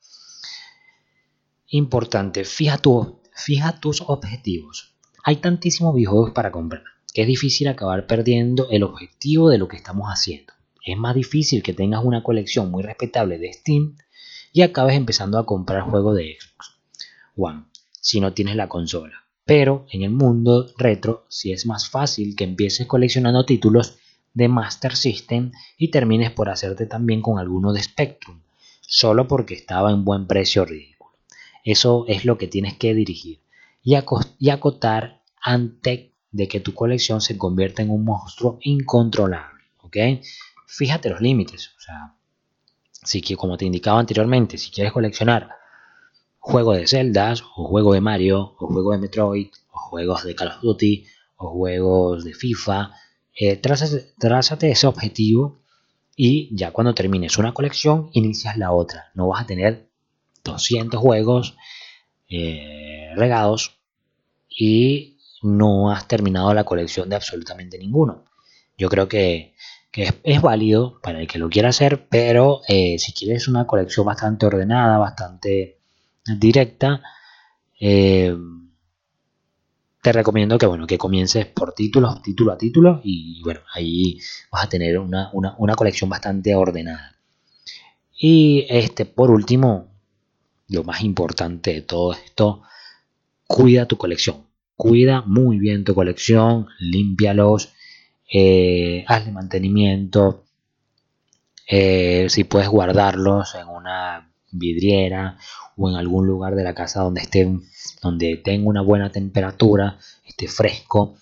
Importante, 1.69 2.45
fija, 2.45 2.81
fija 3.35 3.81
tus 3.81 4.03
objetivos. 4.03 4.95
Hay 5.23 5.37
tantísimos 5.37 5.95
videojuegos 5.95 6.33
para 6.33 6.53
comprar 6.53 6.85
que 7.15 7.23
es 7.23 7.29
difícil 7.29 7.69
acabar 7.69 8.09
perdiendo 8.09 8.69
el 8.71 8.83
objetivo 8.83 9.49
de 9.49 9.57
lo 9.57 9.69
que 9.69 9.77
estamos 9.77 10.09
haciendo. 10.09 10.53
Es 10.85 10.99
más 10.99 11.15
difícil 11.15 11.63
que 11.63 11.73
tengas 11.73 12.05
una 12.05 12.25
colección 12.25 12.73
muy 12.73 12.83
respetable 12.83 13.39
de 13.39 13.53
Steam 13.53 13.97
y 14.53 14.63
acabes 14.63 14.97
empezando 14.97 15.39
a 15.39 15.47
comprar 15.47 15.83
juegos 15.83 16.17
de 16.17 16.37
Xbox 16.39 16.77
One 17.37 17.65
si 18.01 18.21
no 18.21 18.35
tienes 18.35 18.57
la 18.57 18.69
consola. 18.69 19.24
Pero 19.45 19.87
en 19.91 20.03
el 20.03 20.11
mundo 20.11 20.67
retro 20.79 21.27
sí 21.29 21.53
es 21.53 21.67
más 21.67 21.89
fácil 21.89 22.35
que 22.35 22.45
empieces 22.45 22.87
coleccionando 22.87 23.45
títulos 23.45 23.99
de 24.33 24.49
Master 24.49 24.97
System 24.97 25.53
y 25.77 25.89
termines 25.89 26.31
por 26.31 26.49
hacerte 26.49 26.87
también 26.87 27.21
con 27.21 27.39
alguno 27.39 27.73
de 27.73 27.83
Spectrum, 27.83 28.41
solo 28.81 29.29
porque 29.29 29.55
estaba 29.55 29.91
en 29.91 30.05
buen 30.05 30.27
precio 30.27 30.65
ridículo. 30.65 31.13
Eso 31.63 32.05
es 32.09 32.25
lo 32.25 32.37
que 32.37 32.49
tienes 32.49 32.77
que 32.77 32.95
dirigir 32.95 33.41
y, 33.83 33.95
acotar 34.51 35.23
ante 35.41 36.13
de 36.33 36.49
que 36.49 36.61
tu 36.61 36.75
colección 36.75 37.21
se 37.21 37.39
convierta 37.39 37.83
en 37.83 37.91
un 37.91 38.05
monstruo 38.05 38.59
incontrolable. 38.63 39.63
¿ok? 39.83 39.97
Fíjate 40.67 41.11
los 41.11 41.21
límites. 41.21 41.71
O 41.77 41.81
sea, 41.81 42.15
si 42.91 43.21
como 43.37 43.57
te 43.57 43.67
indicaba 43.67 44.01
anteriormente, 44.01 44.59
si 44.59 44.71
quieres 44.71 44.93
coleccionar 44.93 45.51
juegos 46.45 46.77
de 46.77 46.87
Zelda, 46.87 47.33
o 47.57 47.65
juegos 47.65 47.95
de 47.95 48.03
Mario, 48.03 48.55
o 48.59 48.67
juegos 48.67 48.97
de 48.97 49.01
Metroid, 49.01 49.49
o 49.73 49.79
juegos 49.79 50.25
de 50.25 50.35
Call 50.35 50.49
of 50.49 50.61
Duty, 50.61 51.07
o 51.37 51.49
juegos 51.49 52.23
de 52.23 52.35
FIFA, 52.35 52.93
eh, 53.35 53.57
trázate, 53.57 54.71
ese 54.71 54.87
objetivo 54.87 55.63
y 56.15 56.55
ya 56.55 56.71
cuando 56.71 56.95
termines 56.95 57.39
una 57.39 57.55
colección, 57.55 58.11
inicias 58.13 58.59
la 58.59 58.73
otra. 58.73 59.11
No 59.15 59.29
vas 59.29 59.43
a 59.43 59.47
tener 59.47 59.89
200 60.45 61.01
juegos 61.01 61.57
eh, 62.29 63.11
regados 63.17 63.79
y 64.49 65.17
no 65.43 65.91
has 65.91 66.07
terminado 66.07 66.53
la 66.53 66.65
colección 66.65 67.09
de 67.09 67.17
absolutamente 67.17 67.79
ninguno. 67.79 68.27
Yo 68.77 68.91
creo 68.91 69.09
que 69.09 69.55
que 69.91 70.13
es, 70.25 70.43
válido 70.43 70.99
para 71.03 71.21
el 71.21 71.29
que 71.29 71.39
lo 71.39 71.49
quiera 71.49 71.69
hacer, 71.69 72.09
pero 72.09 72.63
eh, 72.67 72.99
si 72.99 73.13
quieres 73.13 73.47
una 73.47 73.65
colección 73.65 74.05
bastante 74.05 74.45
ordenada, 74.45 74.99
bastante 74.99 75.79
directa, 76.27 77.03
eh, 77.81 78.37
te 80.03 80.13
recomiendo 80.13 80.59
que, 80.59 80.67
bueno, 80.67 80.87
que 80.87 80.99
comiences 80.99 81.47
por 81.47 81.73
títulos, 81.73 82.23
título 82.23 82.53
a 82.53 82.59
título, 82.59 83.01
y 83.03 83.43
bueno, 83.43 83.61
ahí 83.75 84.19
vas 84.51 84.65
a 84.65 84.69
tener 84.69 84.99
una, 84.99 85.31
una 85.33 85.75
colección 85.75 86.11
bastante 86.11 86.55
ordenada. 86.55 87.17
Y 88.17 88.67
este, 88.69 89.07
por 89.07 89.31
último, 89.31 89.89
lo 90.69 90.85
más 90.85 91.03
importante 91.03 91.73
de 91.73 91.83
todo 91.83 92.13
esto, 92.13 92.63
cuida 93.47 93.87
tu 93.87 93.97
colección. 93.97 94.47
Cuida 94.77 95.23
muy 95.23 95.59
bien 95.59 95.85
tu 95.85 95.95
colección, 95.95 96.67
límpialos, 96.81 97.73
eh, 98.33 99.05
hazle 99.07 99.33
mantenimiento, 99.33 100.45
eh, 101.69 102.27
si 102.29 102.45
puedes 102.45 102.69
guardarlos 102.69 103.55
en 103.55 103.69
una 103.69 104.34
vidriera 104.55 105.39
o 105.77 105.91
en 105.91 105.97
algún 105.97 106.27
lugar 106.27 106.55
de 106.55 106.65
la 106.65 106.75
casa 106.75 107.03
donde 107.03 107.21
esté, 107.23 107.51
donde 108.03 108.37
tenga 108.37 108.69
una 108.69 108.83
buena 108.83 109.11
temperatura, 109.11 109.99
esté 110.25 110.49
fresco, 110.49 111.17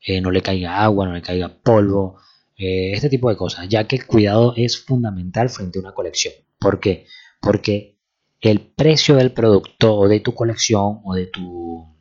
eh, 0.00 0.20
no 0.20 0.30
le 0.30 0.42
caiga 0.42 0.82
agua, 0.82 1.06
no 1.06 1.14
le 1.14 1.22
caiga 1.22 1.48
polvo, 1.48 2.18
este 2.56 3.08
tipo 3.08 3.28
de 3.30 3.36
cosas, 3.36 3.68
ya 3.68 3.88
que 3.88 3.96
el 3.96 4.06
cuidado 4.06 4.54
es 4.56 4.78
fundamental 4.78 5.50
frente 5.50 5.78
a 5.78 5.82
una 5.82 5.92
colección. 5.92 6.34
¿Por 6.60 6.78
qué? 6.78 7.06
Porque 7.40 7.98
el 8.40 8.60
precio 8.60 9.16
del 9.16 9.32
producto 9.32 9.96
o 9.96 10.08
de 10.08 10.20
tu 10.20 10.34
colección 10.34 11.00
o 11.02 11.14
de 11.14 11.26
tu 11.26 11.94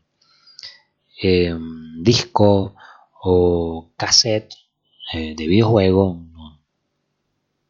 disco 2.04 2.76
o 3.22 3.94
cassette 3.98 4.54
eh, 5.14 5.36
de 5.36 5.48
videojuego 5.48 6.26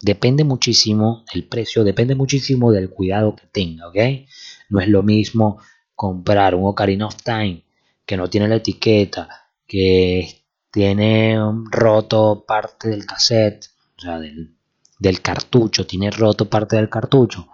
depende 0.04 0.44
muchísimo 0.44 1.24
el 1.34 1.46
precio 1.46 1.84
depende 1.84 2.14
muchísimo 2.14 2.72
del 2.72 2.90
cuidado 2.90 3.36
que 3.36 3.48
tenga 3.48 3.88
ok 3.88 3.98
no 4.70 4.80
es 4.82 4.90
lo 4.90 5.02
mismo 5.02 5.60
comprar 5.96 6.56
un 6.56 6.66
Ocarina 6.68 7.08
of 7.08 7.16
Time 7.24 7.64
que 8.06 8.18
no 8.18 8.30
tiene 8.30 8.50
la 8.50 8.56
etiqueta 8.56 9.48
que 9.66 10.42
tiene 10.72 11.38
roto 11.72 12.44
parte 12.46 12.90
del 12.90 13.06
cassette 13.06 13.70
o 13.98 14.02
sea 14.02 14.20
del, 14.20 15.22
cartucho 15.22 15.88
tiene 15.88 16.12
roto 16.12 16.50
parte 16.50 16.76
del 16.76 16.90
cartucho 16.90 17.48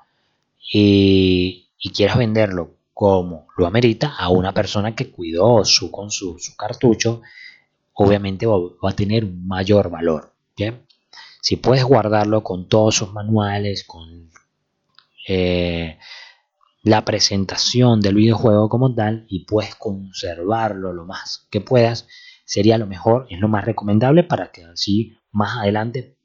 y, 0.72 1.68
quieras 1.94 2.18
venderlo 2.18 2.76
como 2.94 3.48
lo 3.58 3.66
amerita 3.66 4.16
a 4.18 4.30
una 4.30 4.54
persona 4.54 4.96
que 4.96 5.10
cuidó 5.10 5.64
su, 5.66 5.90
con 5.90 6.12
su, 6.12 6.38
cartucho 6.58 7.22
obviamente 7.94 8.46
va, 8.46 8.58
a 8.84 8.94
tener 8.94 9.24
un 9.26 9.48
mayor 9.48 9.90
valor. 9.90 10.34
Si 11.42 11.56
puedes 11.56 11.84
guardarlo 11.84 12.44
con 12.44 12.68
todos 12.68 12.96
sus 12.96 13.14
manuales, 13.14 13.84
con 13.84 14.30
eh, 15.28 15.98
la 16.84 17.06
presentación 17.06 18.02
del 18.02 18.16
videojuego 18.16 18.70
como 18.70 18.94
tal 18.94 19.26
y 19.30 19.46
puedes 19.46 19.76
conservarlo 19.76 20.94
lo 20.94 21.06
más 21.06 21.48
que 21.50 21.62
puedas, 21.62 22.08
sería 22.46 22.78
lo 22.78 22.88
mejor, 22.88 23.28
es 23.30 23.40
lo 23.40 23.48
más 23.48 23.66
recomendable 23.66 24.24
para 24.24 24.52
que 24.52 24.64
así 24.64 25.18
más 25.32 25.58
adelante 25.58 26.18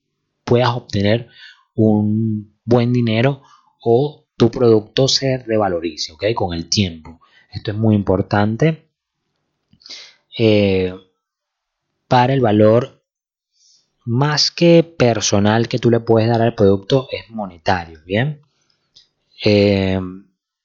puedas 0.44 0.70
obtener 0.70 1.28
un 1.74 2.56
buen 2.64 2.92
dinero 2.92 3.42
o 3.82 4.26
tu 4.36 4.50
producto 4.50 5.08
se 5.08 5.38
revalorice. 5.38 6.14
Con 6.34 6.54
el 6.54 6.68
tiempo. 6.68 7.20
Esto 7.52 7.70
es 7.70 7.76
muy 7.76 7.94
importante. 7.94 8.88
Eh, 10.36 10.94
para 12.08 12.32
el 12.32 12.40
valor 12.40 13.03
más 14.04 14.50
que 14.50 14.82
personal 14.82 15.68
que 15.68 15.78
tú 15.78 15.90
le 15.90 16.00
puedes 16.00 16.28
dar 16.28 16.42
al 16.42 16.54
producto 16.54 17.08
es 17.10 17.30
monetario, 17.30 18.00
¿bien? 18.04 18.42
Eh, 19.44 20.00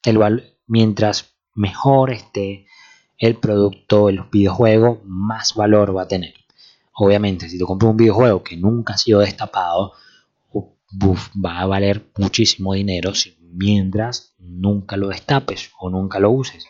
el 0.04 0.44
mientras 0.68 1.34
mejor 1.56 2.12
esté 2.12 2.66
el 3.18 3.36
producto, 3.36 4.10
el 4.10 4.24
videojuego, 4.32 5.02
más 5.06 5.56
valor 5.56 5.96
va 5.96 6.04
a 6.04 6.08
tener. 6.08 6.34
Obviamente, 6.94 7.50
si 7.50 7.58
tú 7.58 7.66
compras 7.66 7.92
un 7.92 7.98
videojuego 7.98 8.44
que 8.44 8.58
nunca 8.58 8.94
ha 8.94 8.98
sido 8.98 9.20
destapado, 9.20 9.94
va 10.94 11.60
a 11.60 11.66
valer 11.66 12.12
muchísimo 12.18 12.74
dinero 12.74 13.14
mientras 13.42 14.34
nunca 14.40 14.98
lo 14.98 15.10
destapes 15.10 15.72
o 15.80 15.90
nunca 15.90 16.20
lo 16.20 16.32
uses. 16.32 16.66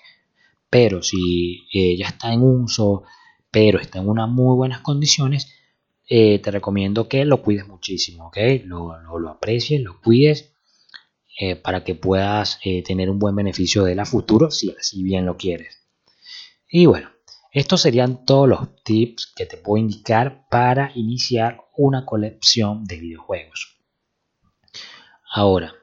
Pero 0.70 1.02
si 1.02 1.68
eh, 1.74 1.98
ya 1.98 2.08
está 2.08 2.34
en 2.34 2.42
uso, 2.44 3.04
pero 3.52 3.80
está 3.80 4.00
en 4.00 4.10
unas 4.10 4.30
muy 4.30 4.56
buenas 4.56 4.82
condiciones, 4.82 5.52
eh, 6.12 6.40
te 6.40 6.50
recomiendo 6.50 7.08
que 7.08 7.24
lo 7.24 7.44
cuides 7.44 7.68
muchísimo, 7.68 8.30
¿ok? 8.30 8.38
Lo, 8.66 9.00
lo, 9.20 9.30
aprecies, 9.30 9.80
lo 9.80 10.02
cuides 10.02 10.56
eh, 11.40 11.56
para 11.56 11.84
que 11.84 11.94
puedas 11.94 12.60
eh, 12.64 12.82
tener 12.82 13.12
un 13.12 13.20
buen 13.20 13.36
beneficio 13.36 13.84
de 13.84 13.94
la 13.94 14.06
futuro 14.06 14.50
si 14.50 14.72
así 14.72 15.04
bien 15.04 15.28
lo 15.28 15.38
quieres. 15.38 15.78
Y 16.68 16.88
bueno, 16.88 17.12
estos 17.52 17.82
serían 17.82 18.26
todos 18.26 18.50
los 18.50 18.84
tips 18.84 19.34
que 19.36 19.46
te 19.46 19.58
puedo 19.58 19.84
indicar 19.84 20.48
para 20.50 20.92
iniciar 20.96 21.62
una 21.78 22.08
colección 22.08 22.86
de 22.86 22.98
videojuegos. 22.98 23.78
Ahora, 25.32 25.76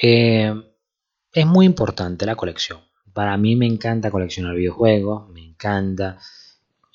es 0.00 1.46
muy 1.46 1.66
importante 1.66 2.24
la 2.24 2.36
colección. 2.36 2.80
Para 3.12 3.36
mí 3.36 3.54
me 3.54 3.66
encanta 3.66 4.10
coleccionar 4.10 4.54
videojuegos, 4.54 5.28
me 5.28 5.42
encanta. 5.44 6.20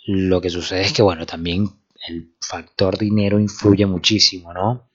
Lo 0.07 0.41
que 0.41 0.49
sucede 0.49 0.81
es 0.81 0.93
que, 0.93 1.03
bueno, 1.03 1.27
también 1.27 1.80
el 2.07 2.35
factor 2.39 2.97
dinero 2.97 3.39
influye 3.39 3.85
muchísimo, 3.85 4.53
¿no? 4.53 4.89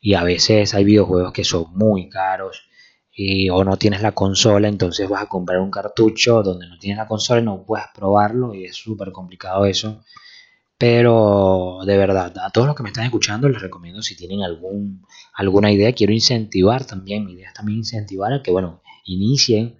Y 0.00 0.14
a 0.14 0.24
veces 0.24 0.74
hay 0.74 0.84
videojuegos 0.84 1.32
que 1.32 1.44
son 1.44 1.66
muy 1.74 2.08
caros 2.08 2.68
y, 3.12 3.50
o 3.50 3.62
no 3.64 3.76
tienes 3.76 4.02
la 4.02 4.12
consola, 4.12 4.68
entonces 4.68 5.08
vas 5.08 5.22
a 5.22 5.28
comprar 5.28 5.60
un 5.60 5.70
cartucho 5.70 6.42
donde 6.42 6.66
no 6.68 6.78
tienes 6.78 6.98
la 6.98 7.06
consola 7.06 7.40
y 7.40 7.44
no 7.44 7.64
puedes 7.64 7.86
probarlo 7.94 8.54
y 8.54 8.64
es 8.64 8.76
súper 8.76 9.12
complicado 9.12 9.66
eso. 9.66 10.02
Pero 10.78 11.80
de 11.86 11.96
verdad, 11.96 12.36
a 12.38 12.50
todos 12.50 12.66
los 12.66 12.74
que 12.74 12.82
me 12.82 12.88
están 12.88 13.04
escuchando 13.04 13.48
les 13.48 13.62
recomiendo 13.62 14.02
si 14.02 14.16
tienen 14.16 14.42
algún, 14.42 15.06
alguna 15.34 15.70
idea, 15.70 15.92
quiero 15.92 16.12
incentivar 16.12 16.84
también, 16.84 17.24
mi 17.24 17.34
idea 17.34 17.48
es 17.48 17.54
también 17.54 17.78
incentivar 17.78 18.32
a 18.32 18.42
que, 18.42 18.50
bueno, 18.50 18.82
inicien 19.04 19.78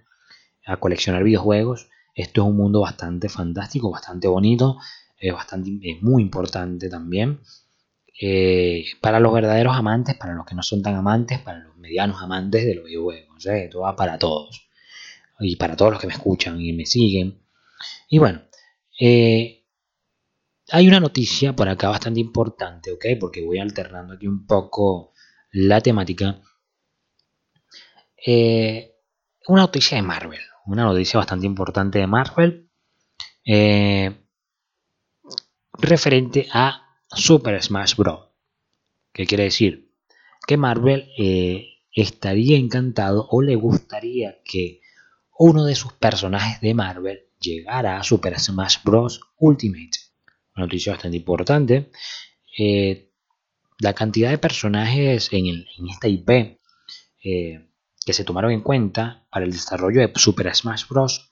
a 0.65 0.77
coleccionar 0.77 1.23
videojuegos. 1.23 1.89
Esto 2.15 2.43
es 2.43 2.47
un 2.47 2.55
mundo 2.55 2.81
bastante 2.81 3.27
fantástico, 3.27 3.91
bastante 3.91 4.27
bonito, 4.27 4.77
es, 5.23 5.33
bastante, 5.33 5.71
es 5.81 6.01
muy 6.01 6.21
importante 6.21 6.89
también. 6.89 7.39
Eh, 8.19 8.85
para 9.01 9.19
los 9.21 9.33
verdaderos 9.33 9.75
amantes, 9.75 10.15
para 10.15 10.33
los 10.33 10.45
que 10.45 10.53
no 10.53 10.61
son 10.61 10.83
tan 10.83 10.95
amantes, 10.95 11.39
para 11.39 11.59
los 11.59 11.77
medianos 11.77 12.21
amantes 12.21 12.65
de 12.65 12.75
los 12.75 12.85
videojuegos. 12.85 13.45
¿eh? 13.45 13.65
Esto 13.65 13.79
va 13.81 13.95
para 13.95 14.17
todos. 14.17 14.67
Y 15.39 15.55
para 15.55 15.75
todos 15.77 15.93
los 15.93 16.01
que 16.01 16.07
me 16.07 16.13
escuchan 16.13 16.59
y 16.59 16.73
me 16.73 16.85
siguen. 16.85 17.41
Y 18.09 18.19
bueno, 18.19 18.41
eh, 18.99 19.65
hay 20.71 20.87
una 20.87 20.99
noticia 20.99 21.55
por 21.55 21.69
acá 21.69 21.89
bastante 21.89 22.19
importante, 22.19 22.91
¿ok? 22.91 23.05
Porque 23.19 23.43
voy 23.45 23.59
alternando 23.59 24.13
aquí 24.13 24.27
un 24.27 24.45
poco 24.45 25.13
la 25.51 25.79
temática. 25.81 26.41
una 29.47 29.61
noticia 29.61 29.97
de 29.97 30.03
Marvel. 30.03 30.41
Una 30.65 30.83
noticia 30.83 31.17
bastante 31.17 31.45
importante 31.45 31.99
de 31.99 32.07
Marvel. 32.07 32.69
Referente 35.77 36.47
a 36.51 36.97
Super 37.09 37.61
Smash 37.61 37.95
Bros. 37.95 38.29
¿Qué 39.11 39.25
quiere 39.25 39.45
decir? 39.45 39.91
Que 40.47 40.57
Marvel 40.57 41.09
eh, 41.17 41.79
estaría 41.91 42.57
encantado 42.57 43.27
o 43.29 43.41
le 43.41 43.55
gustaría 43.55 44.39
que 44.43 44.81
uno 45.37 45.65
de 45.65 45.75
sus 45.75 45.93
personajes 45.93 46.61
de 46.61 46.73
Marvel 46.73 47.27
llegara 47.39 47.97
a 47.97 48.03
Super 48.03 48.39
Smash 48.39 48.77
Bros. 48.83 49.21
Ultimate. 49.37 49.99
Una 50.55 50.65
noticia 50.65 50.93
bastante 50.93 51.17
importante. 51.17 51.91
Eh, 52.57 53.11
la 53.79 53.93
cantidad 53.93 54.29
de 54.29 54.37
personajes 54.37 55.29
en, 55.31 55.65
esta 55.89 56.07
IP 56.07 56.59
eh, 57.23 57.67
que 58.05 58.13
se 58.13 58.23
tomaron 58.23 58.51
en 58.51 58.61
cuenta 58.61 59.25
para 59.29 59.45
el 59.45 59.51
desarrollo 59.51 60.01
de 60.01 60.11
Super 60.15 60.53
Smash 60.55 60.87
Bros. 60.87 61.31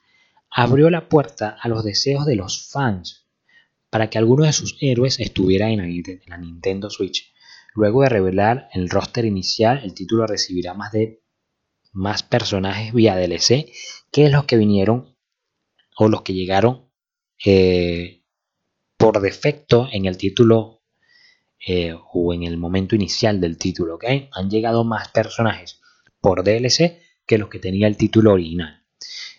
abrió 0.50 0.90
la 0.90 1.08
puerta 1.08 1.56
a 1.60 1.68
los 1.68 1.84
deseos 1.84 2.26
de 2.26 2.36
los 2.36 2.70
fans 2.70 3.21
para 3.92 4.08
que 4.08 4.16
alguno 4.16 4.46
de 4.46 4.54
sus 4.54 4.78
héroes 4.80 5.20
estuviera 5.20 5.68
en 5.68 6.02
la, 6.26 6.38
Nintendo 6.38 6.88
Switch. 6.88 7.30
Luego 7.74 8.00
de 8.00 8.08
revelar 8.08 8.70
el 8.72 8.88
roster 8.88 9.26
inicial, 9.26 9.82
el 9.84 9.92
título 9.92 10.26
recibirá 10.26 10.72
más 10.72 10.92
de 10.92 11.20
más 11.92 12.22
personajes 12.22 12.94
vía 12.94 13.18
DLC 13.18 13.70
que 14.10 14.30
los 14.30 14.46
que 14.46 14.56
vinieron 14.56 15.14
o 15.98 16.08
los 16.08 16.22
que 16.22 16.32
llegaron 16.32 16.88
eh, 17.44 18.22
por 18.96 19.20
defecto 19.20 19.86
en 19.92 20.06
el 20.06 20.16
título 20.16 20.80
eh, 21.66 21.94
o 22.14 22.32
en 22.32 22.44
el 22.44 22.56
momento 22.56 22.94
inicial 22.94 23.42
del 23.42 23.58
título. 23.58 23.98
Han 24.32 24.48
llegado 24.48 24.84
más 24.84 25.08
personajes 25.08 25.82
por 26.18 26.44
DLC 26.44 26.98
que 27.26 27.36
los 27.36 27.50
que 27.50 27.58
tenía 27.58 27.88
el 27.88 27.98
título 27.98 28.32
original. 28.32 28.86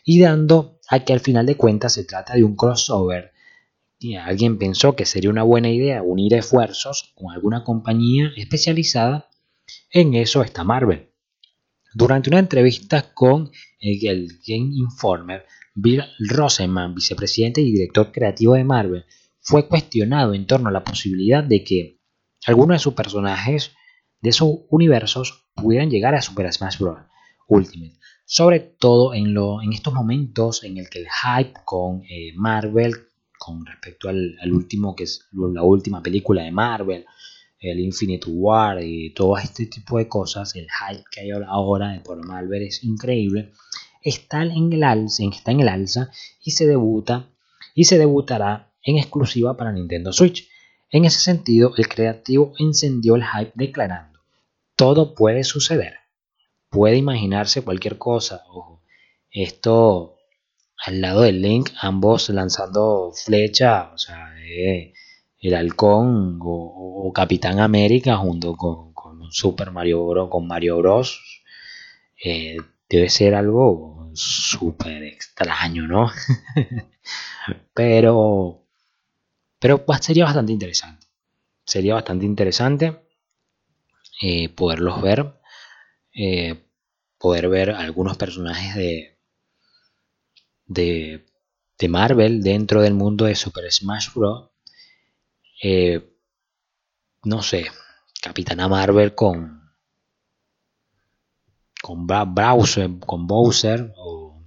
Y 0.04 0.22
dando 0.22 0.80
a 0.90 1.04
que 1.04 1.14
al 1.14 1.22
final 1.22 1.48
de 1.48 1.58
cuentas 1.58 1.94
se 1.94 2.04
trata 2.04 2.36
de 2.36 2.44
un 2.44 2.56
crossover 2.56 3.33
alguien 4.12 4.58
pensó 4.58 4.96
que 4.96 5.06
sería 5.06 5.30
una 5.30 5.44
buena 5.44 5.70
idea 5.70 6.04
unir 6.04 6.34
esfuerzos 6.34 7.14
con 7.16 7.32
alguna 7.32 7.64
compañía 7.64 8.32
especializada 8.36 9.30
en 9.90 10.14
eso 10.14 10.44
está 10.44 10.64
Marvel. 10.64 11.10
Durante 11.94 12.30
una 12.30 12.40
entrevista 12.40 13.14
con 13.14 13.52
el 13.80 14.28
Game 14.46 14.72
Informer, 14.76 15.46
Bill 15.76 16.04
Rosenman, 16.30 16.96
vicepresidente 16.96 17.62
y 17.62 17.72
director 17.72 18.12
creativo 18.12 18.56
de 18.56 18.64
Marvel, 18.64 19.06
fue 19.40 19.68
cuestionado 19.68 20.34
en 20.34 20.48
torno 20.48 20.70
a 20.70 20.72
la 20.72 20.84
posibilidad 20.84 21.44
de 21.44 21.64
que 21.64 22.00
algunos 22.46 22.76
de 22.76 22.80
sus 22.80 22.94
personajes 22.94 23.72
de 24.22 24.32
sus 24.32 24.60
universos 24.70 25.48
pudieran 25.54 25.90
llegar 25.90 26.16
a 26.16 26.22
Super 26.22 26.52
Smash 26.52 26.80
Bros. 26.80 27.00
Ultimate. 27.48 28.00
Sobre 28.26 28.60
todo 28.60 29.14
en, 29.14 29.36
estos 29.74 29.94
momentos 29.94 30.64
en 30.64 30.78
el 30.78 30.90
que 30.90 31.00
el 31.00 31.08
hype 31.08 31.60
con 31.66 32.04
eh, 32.04 32.32
Marvel 32.36 32.94
con 33.44 33.66
respecto 33.66 34.08
al, 34.08 34.38
último, 34.52 34.96
que 34.96 35.04
es 35.04 35.28
la 35.34 35.64
última 35.64 36.02
película 36.02 36.44
de 36.44 36.52
Marvel, 36.52 37.06
el 37.60 37.80
Infinite 37.80 38.30
War 38.30 38.82
y 38.82 39.14
todo 39.14 39.38
este 39.38 39.66
tipo 39.66 39.98
de 39.98 40.08
cosas, 40.08 40.56
el 40.56 40.68
hype 40.68 41.04
que 41.12 41.22
hay 41.22 41.32
ahora 41.32 42.02
por 42.06 42.26
Marvel 42.26 42.64
es 42.64 42.84
increíble, 42.84 43.52
está 44.02 44.44
en 44.44 44.72
el 44.72 44.84
alza, 44.84 45.24
está 45.30 45.52
en 45.52 45.60
el 45.60 45.68
alza 45.68 46.10
y 46.42 46.52
se 46.52 46.68
debuta 46.68 47.30
y 47.76 47.84
se 47.86 47.98
debutará 47.98 48.72
en 48.82 48.98
exclusiva 48.98 49.58
para 49.58 49.74
Nintendo 49.74 50.14
Switch. 50.14 50.48
En 50.90 51.06
ese 51.06 51.20
sentido, 51.20 51.74
el 51.78 51.88
creativo 51.88 52.54
encendió 52.60 53.16
el 53.16 53.26
hype 53.26 53.52
declarando, 53.56 54.20
todo 54.76 55.16
puede 55.16 55.44
suceder, 55.44 55.96
puede 56.70 56.98
imaginarse 56.98 57.62
cualquier 57.62 57.98
cosa, 57.98 58.44
ojo, 58.48 58.82
esto 59.32 60.13
al 60.84 61.00
lado 61.00 61.22
del 61.22 61.42
Link, 61.42 61.70
ambos 61.80 62.30
lanzando 62.30 63.14
flecha, 63.14 63.92
o 63.94 63.98
sea, 63.98 64.34
el 65.40 65.56
halcón 65.56 66.40
o, 66.42 67.12
Capitán 67.14 67.60
América 67.60 68.18
junto 68.18 68.56
con, 68.56 68.94
Super 69.32 69.72
Mario 69.72 70.06
Bros. 70.06 70.30
con 70.30 70.46
Mario 70.46 70.78
Bros. 70.78 71.44
Eh, 72.24 72.58
debe 72.90 73.10
ser 73.10 73.34
algo 73.34 74.12
súper 74.14 75.04
extraño, 75.04 75.88
¿no? 75.88 76.12
pero, 77.74 78.66
pero 79.60 79.86
sería 80.02 80.26
bastante 80.26 80.52
interesante. 80.52 81.08
Sería 81.66 81.96
bastante 81.96 82.26
interesante 82.26 83.00
eh, 84.22 84.50
poderlos 84.50 85.02
ver, 85.02 85.40
eh, 86.14 86.62
poder 87.18 87.50
ver 87.50 87.72
algunos 87.72 88.18
personajes 88.18 88.76
de, 88.76 89.14
de, 90.66 91.26
Marvel 91.90 92.42
dentro 92.42 92.82
del 92.82 92.94
mundo 92.94 93.26
de 93.26 93.36
Super 93.36 93.70
Smash 93.70 94.14
Bros. 94.14 94.50
Eh, 95.62 96.02
no 97.24 97.42
sé, 97.42 97.66
Capitana 98.22 98.70
Marvel 98.70 99.14
con 99.16 99.64
con 101.84 102.08
Bowser, 102.08 102.90
con 103.06 103.28
Bowser 103.28 103.92
o, 103.98 104.42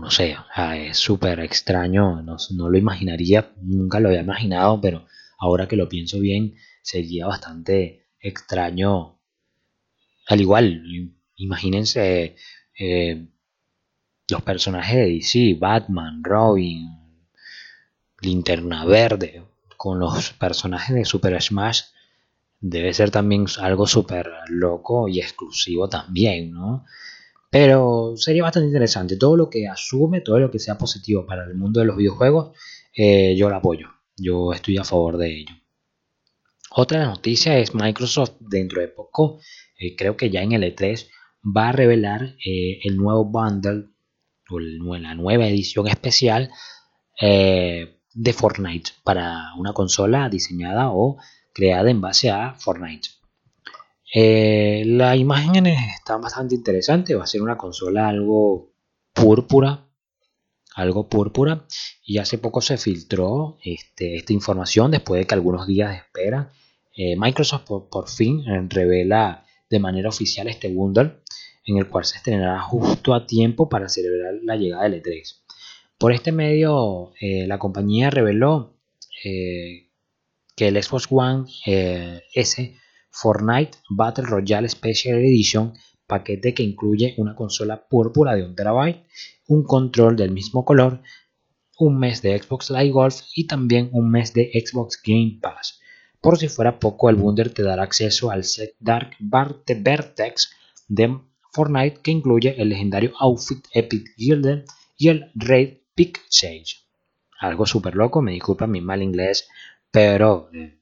no 0.00 0.10
sé, 0.10 0.36
es 0.76 0.96
súper 0.96 1.40
extraño, 1.40 2.22
no, 2.22 2.36
no, 2.56 2.70
lo 2.70 2.78
imaginaría, 2.78 3.52
nunca 3.60 4.00
lo 4.00 4.08
había 4.08 4.22
imaginado, 4.22 4.80
pero 4.80 5.06
ahora 5.38 5.68
que 5.68 5.76
lo 5.76 5.88
pienso 5.88 6.18
bien, 6.18 6.56
sería 6.82 7.26
bastante 7.26 8.06
extraño. 8.20 9.20
Al 10.26 10.40
igual, 10.40 10.82
imagínense 11.36 12.36
eh, 12.78 13.28
los 14.30 14.42
personajes 14.42 14.96
de 14.96 15.10
DC, 15.10 15.56
Batman, 15.58 16.22
Robin, 16.22 16.88
Linterna 18.20 18.84
Verde, 18.84 19.42
con 19.76 19.98
los 19.98 20.32
personajes 20.32 20.94
de 20.94 21.04
Super 21.04 21.40
Smash, 21.40 21.82
debe 22.60 22.94
ser 22.94 23.10
también 23.10 23.44
algo 23.60 23.86
súper 23.86 24.30
loco 24.48 25.08
y 25.08 25.20
exclusivo 25.20 25.88
también, 25.88 26.52
¿no? 26.52 26.84
Pero 27.50 28.14
sería 28.16 28.42
bastante 28.42 28.68
interesante. 28.68 29.16
Todo 29.16 29.36
lo 29.36 29.50
que 29.50 29.68
asume, 29.68 30.22
todo 30.22 30.40
lo 30.40 30.50
que 30.50 30.58
sea 30.58 30.78
positivo 30.78 31.26
para 31.26 31.44
el 31.44 31.54
mundo 31.54 31.80
de 31.80 31.86
los 31.86 31.96
videojuegos, 31.96 32.56
eh, 32.96 33.36
yo 33.36 33.48
lo 33.48 33.56
apoyo. 33.56 33.88
Yo 34.16 34.52
estoy 34.52 34.78
a 34.78 34.84
favor 34.84 35.18
de 35.18 35.40
ello. 35.40 35.54
Otra 36.70 37.04
noticia 37.04 37.58
es 37.58 37.74
Microsoft 37.74 38.32
dentro 38.40 38.80
de 38.80 38.88
poco, 38.88 39.38
eh, 39.78 39.94
creo 39.94 40.16
que 40.16 40.30
ya 40.30 40.42
en 40.42 40.52
el 40.52 40.64
E3, 40.64 41.06
va 41.44 41.68
a 41.68 41.72
revelar 41.72 42.34
eh, 42.44 42.80
el 42.82 42.96
nuevo 42.96 43.24
bundle 43.24 43.93
la 44.60 45.14
nueva 45.14 45.46
edición 45.46 45.86
especial 45.88 46.50
eh, 47.20 48.00
de 48.12 48.32
Fortnite 48.32 48.92
para 49.02 49.54
una 49.56 49.72
consola 49.72 50.28
diseñada 50.28 50.90
o 50.90 51.18
creada 51.52 51.90
en 51.90 52.00
base 52.00 52.30
a 52.30 52.54
Fortnite. 52.54 53.08
Eh, 54.14 54.84
la 54.86 55.16
imagen 55.16 55.66
está 55.66 56.16
bastante 56.18 56.54
interesante, 56.54 57.14
va 57.14 57.24
a 57.24 57.26
ser 57.26 57.42
una 57.42 57.56
consola 57.56 58.08
algo 58.08 58.72
púrpura, 59.12 59.88
algo 60.76 61.08
púrpura, 61.08 61.66
y 62.04 62.18
hace 62.18 62.38
poco 62.38 62.60
se 62.60 62.76
filtró 62.78 63.58
este, 63.64 64.16
esta 64.16 64.32
información 64.32 64.90
después 64.90 65.20
de 65.20 65.26
que 65.26 65.34
algunos 65.34 65.66
días 65.66 65.90
de 65.90 65.96
espera, 65.96 66.52
eh, 66.96 67.16
Microsoft 67.16 67.64
por, 67.64 68.08
fin 68.08 68.44
revela 68.70 69.44
de 69.68 69.80
manera 69.80 70.10
oficial 70.10 70.46
este 70.46 70.72
bundle 70.72 71.23
en 71.66 71.78
el 71.78 71.88
cual 71.88 72.04
se 72.04 72.16
estrenará 72.16 72.60
justo 72.60 73.14
a 73.14 73.26
tiempo 73.26 73.68
para 73.68 73.88
celebrar 73.88 74.34
la 74.42 74.56
llegada 74.56 74.84
del 74.84 75.02
E3. 75.02 75.42
Por 75.98 76.12
este 76.12 76.32
medio, 76.32 77.12
eh, 77.20 77.46
la 77.46 77.58
compañía 77.58 78.10
reveló 78.10 78.72
que 79.22 80.68
el 80.68 80.82
Xbox 80.82 81.06
One 81.10 81.46
S 82.34 82.74
Fortnite 83.14 83.78
Battle 83.88 84.24
Royale 84.26 84.68
Special 84.68 85.18
Edition, 85.18 85.72
paquete 86.06 86.52
que 86.52 86.64
incluye 86.64 87.14
una 87.16 87.36
consola 87.36 87.86
púrpura 87.88 88.34
de 88.34 88.42
1 88.42 88.54
terabyte, 88.56 89.06
un 89.46 89.62
control 89.62 90.16
del 90.16 90.32
mismo 90.32 90.64
color, 90.64 91.00
un 91.78 91.98
mes 91.98 92.22
de 92.22 92.36
Xbox 92.36 92.70
Live 92.70 92.90
Golf 92.90 93.20
y 93.36 93.46
también 93.46 93.88
un 93.92 94.10
mes 94.10 94.32
de 94.34 94.50
Xbox 94.52 95.00
Game 95.02 95.38
Pass. 95.40 95.80
Por 96.20 96.38
si 96.38 96.48
fuera 96.48 96.80
poco, 96.80 97.08
el 97.08 97.16
bundle 97.16 97.50
te 97.50 97.62
dará 97.62 97.84
acceso 97.84 98.32
al 98.32 98.42
set 98.42 98.74
Dark 98.80 99.16
Vertex 99.20 100.50
de 100.88 101.20
Fortnite 101.54 102.00
que 102.02 102.10
incluye 102.10 102.60
el 102.60 102.68
legendario 102.68 103.12
outfit 103.20 103.64
Epic 103.72 104.14
Gilden 104.16 104.64
y 104.98 105.08
el 105.08 105.30
Raid 105.36 105.78
Pick 105.94 106.20
Sage. 106.28 106.84
Algo 107.38 107.64
súper 107.64 107.94
loco, 107.94 108.20
me 108.20 108.32
disculpa 108.32 108.66
mi 108.66 108.80
mal 108.80 109.02
inglés, 109.02 109.48
pero 109.90 110.50
eh, 110.52 110.80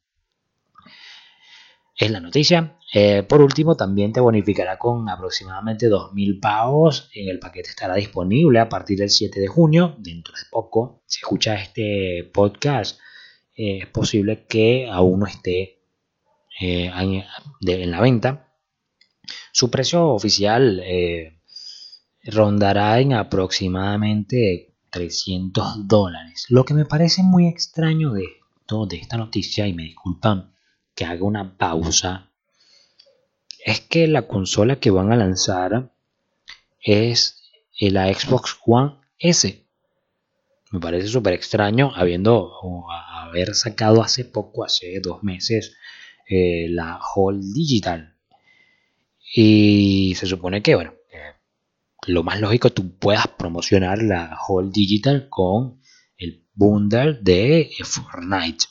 es 1.97 2.11
la 2.11 2.20
noticia. 2.20 2.79
Eh, 2.95 3.23
por 3.23 3.43
último, 3.43 3.77
también 3.77 4.14
te 4.14 4.20
bonificará 4.20 4.79
con 4.79 5.09
aproximadamente 5.11 5.91
2.000 5.91 6.41
pavos. 6.41 7.11
El 7.14 7.39
paquete 7.39 7.68
estará 7.68 7.95
disponible 7.97 8.59
a 8.59 8.68
partir 8.70 8.99
del 8.99 9.11
7 9.11 9.41
de 9.41 9.47
junio, 9.49 9.95
dentro 9.99 10.35
de 10.35 10.43
poco. 10.51 11.03
Si 11.05 11.18
escuchas 11.18 11.62
este 11.62 12.31
podcast, 12.33 12.99
eh, 13.57 13.81
es 13.83 13.87
posible 13.89 14.47
que 14.47 14.89
aún 14.91 15.20
no 15.20 15.27
esté 15.27 15.81
en 16.61 17.91
la 17.91 18.01
venta. 18.01 18.52
Su 19.53 19.71
precio 19.71 20.09
oficial 20.09 20.83
rondará 22.25 22.99
en 22.99 23.13
aproximadamente 23.13 24.75
300 24.91 25.87
dólares. 25.87 26.47
Lo 26.49 26.65
que 26.65 26.75
me 26.75 26.85
parece 26.85 27.23
muy 27.23 27.47
extraño 27.47 28.13
de, 28.13 28.27
de 28.89 28.97
esta 28.97 29.17
noticia, 29.17 29.67
y 29.67 29.75
me 29.75 29.85
disculpan 29.85 30.55
que 30.95 31.05
haga 31.05 31.25
una 31.25 31.57
pausa, 31.57 32.31
es 33.65 33.81
que 33.81 34.09
la 34.09 34.27
consola 34.27 34.77
que 34.77 34.91
van 34.91 35.13
a 35.13 35.17
lanzar 35.17 35.93
es 36.81 37.43
la 37.79 38.13
Xbox 38.13 38.59
One 38.67 38.97
S. 39.19 39.67
Me 40.71 40.81
parece 40.81 41.09
súper 41.09 41.35
extraño 41.35 41.93
habiendo 41.95 42.53
haber 43.11 43.55
sacado 43.55 44.03
hace 44.03 44.25
poco, 44.25 44.65
hace 44.65 45.01
dos 45.01 45.23
meses, 45.23 45.77
eh, 46.29 46.67
la 46.71 46.99
Hall 46.99 47.53
Digital. 47.53 48.12
Y 49.35 50.14
se 50.16 50.26
supone 50.26 50.62
que, 50.62 50.74
bueno, 50.74 50.93
lo 52.07 52.22
más 52.22 52.41
lógico 52.41 52.70
tú 52.70 52.99
puedas 52.99 53.28
promocionar 53.28 54.03
la 54.03 54.37
Hall 54.47 54.72
Digital 54.72 55.28
con 55.30 55.80
el 56.16 56.45
bundle 56.55 57.18
de 57.20 57.70
Fortnite. 57.85 58.66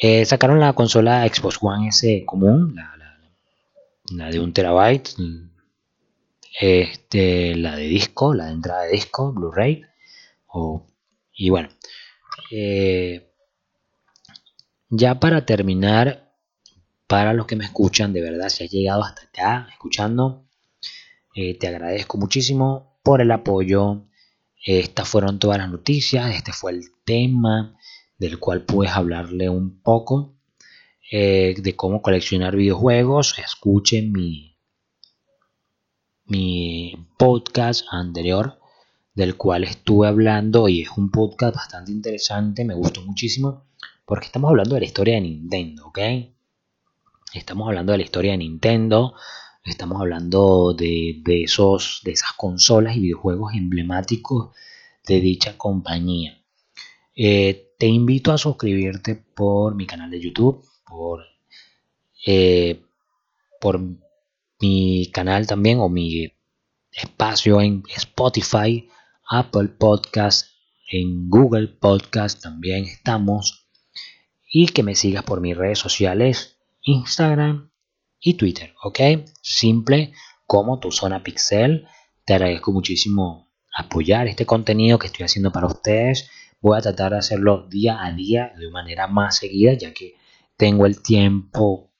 Eh, 0.00 0.24
sacaron 0.24 0.60
la 0.60 0.72
consola 0.74 1.26
Xbox 1.26 1.58
One 1.60 1.88
S 1.88 2.24
común, 2.26 2.74
la, 2.74 4.30
de 4.30 4.40
un 4.40 4.52
terabyte, 4.52 5.10
este, 6.58 7.54
la 7.56 7.76
de 7.76 7.86
disco, 7.86 8.34
la 8.34 8.46
de 8.46 8.52
entrada 8.52 8.82
de 8.82 8.92
disco, 8.92 9.32
Blu-ray. 9.32 9.84
Y 11.34 11.50
bueno, 11.50 11.68
eh, 12.50 13.30
ya 14.88 15.20
para 15.20 15.46
terminar, 15.46 16.29
para 17.10 17.32
los 17.32 17.44
que 17.44 17.56
me 17.56 17.64
escuchan, 17.64 18.12
de 18.12 18.20
verdad, 18.22 18.48
si 18.50 18.62
has 18.62 18.70
llegado 18.70 19.02
hasta 19.02 19.22
acá 19.22 19.66
escuchando, 19.72 20.46
eh, 21.34 21.58
te 21.58 21.66
agradezco 21.66 22.18
muchísimo 22.18 23.00
por 23.02 23.20
el 23.20 23.32
apoyo. 23.32 24.04
Estas 24.64 25.08
fueron 25.08 25.40
todas 25.40 25.58
las 25.58 25.68
noticias, 25.68 26.32
este 26.32 26.52
fue 26.52 26.70
el 26.70 26.84
tema 27.04 27.76
del 28.16 28.38
cual 28.38 28.62
puedes 28.62 28.92
hablarle 28.92 29.48
un 29.48 29.82
poco 29.82 30.36
eh, 31.10 31.56
de 31.58 31.74
cómo 31.74 32.00
coleccionar 32.00 32.54
videojuegos. 32.54 33.40
Escuchen 33.40 34.12
mi, 34.12 34.56
mi 36.26 36.94
podcast 37.18 37.86
anterior 37.90 38.60
del 39.14 39.36
cual 39.36 39.64
estuve 39.64 40.06
hablando 40.06 40.68
y 40.68 40.82
es 40.82 40.90
un 40.96 41.10
podcast 41.10 41.56
bastante 41.56 41.90
interesante, 41.90 42.64
me 42.64 42.74
gustó 42.74 43.02
muchísimo 43.02 43.64
porque 44.04 44.26
estamos 44.26 44.50
hablando 44.50 44.76
de 44.76 44.82
la 44.82 44.86
historia 44.86 45.14
de 45.16 45.22
Nintendo, 45.22 45.88
¿ok? 45.88 45.98
Estamos 47.32 47.68
hablando 47.68 47.92
de 47.92 47.98
la 47.98 48.04
historia 48.04 48.32
de 48.32 48.38
Nintendo, 48.38 49.14
estamos 49.64 50.00
hablando 50.00 50.74
de, 50.74 51.20
de, 51.22 51.44
esos, 51.44 52.00
de 52.02 52.10
esas 52.10 52.32
consolas 52.32 52.96
y 52.96 53.00
videojuegos 53.00 53.54
emblemáticos 53.54 54.56
de 55.06 55.20
dicha 55.20 55.56
compañía. 55.56 56.42
Eh, 57.14 57.74
te 57.78 57.86
invito 57.86 58.32
a 58.32 58.38
suscribirte 58.38 59.14
por 59.14 59.76
mi 59.76 59.86
canal 59.86 60.10
de 60.10 60.20
YouTube, 60.20 60.64
por, 60.84 61.20
eh, 62.26 62.82
por 63.60 63.80
mi 64.60 65.08
canal 65.12 65.46
también 65.46 65.78
o 65.78 65.88
mi 65.88 66.32
espacio 66.90 67.60
en 67.60 67.84
Spotify, 67.94 68.88
Apple 69.28 69.68
Podcast, 69.68 70.48
en 70.90 71.28
Google 71.28 71.68
Podcast 71.68 72.42
también 72.42 72.86
estamos. 72.86 73.68
Y 74.52 74.66
que 74.66 74.82
me 74.82 74.96
sigas 74.96 75.22
por 75.22 75.40
mis 75.40 75.56
redes 75.56 75.78
sociales, 75.78 76.59
Instagram 76.82 77.70
y 78.20 78.34
Twitter, 78.34 78.74
¿ok? 78.82 79.00
Simple 79.40 80.12
como 80.46 80.78
tu 80.78 80.90
zona 80.90 81.22
pixel. 81.22 81.86
Te 82.24 82.34
agradezco 82.34 82.72
muchísimo 82.72 83.48
apoyar 83.74 84.26
este 84.28 84.46
contenido 84.46 84.98
que 84.98 85.06
estoy 85.06 85.24
haciendo 85.24 85.52
para 85.52 85.66
ustedes 85.66 86.30
voy 86.60 86.78
a 86.78 86.82
tratar 86.82 87.12
de 87.12 87.18
hacerlo 87.18 87.66
día 87.68 88.04
a 88.04 88.12
día 88.12 88.52
de 88.56 88.70
manera 88.70 89.06
más 89.06 89.36
seguida, 89.38 89.72
ya 89.72 89.92
que 89.92 90.14
tengo 90.56 90.86
el 90.86 91.02
tiempo 91.02 91.90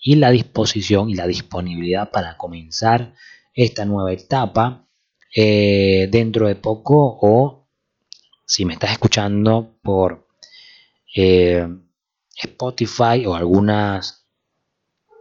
y 0.00 0.16
la 0.16 0.30
disposición 0.30 1.10
y 1.10 1.14
la 1.14 1.26
disponibilidad 1.26 2.10
para 2.10 2.36
comenzar 2.36 3.14
esta 3.54 3.84
nueva 3.84 4.12
etapa 4.12 4.86
eh, 5.34 6.08
dentro 6.10 6.46
de 6.46 6.54
poco 6.54 7.18
o 7.20 7.68
si 8.46 8.64
me 8.64 8.74
estás 8.74 8.92
escuchando 8.92 9.78
por 9.82 10.28
eh, 11.16 11.66
Spotify 12.36 13.26
o 13.26 13.34
algunas 13.34 14.23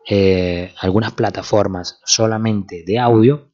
eh, 0.09 0.73
algunas 0.79 1.13
plataformas 1.13 1.99
solamente 2.05 2.83
de 2.85 2.99
audio 2.99 3.51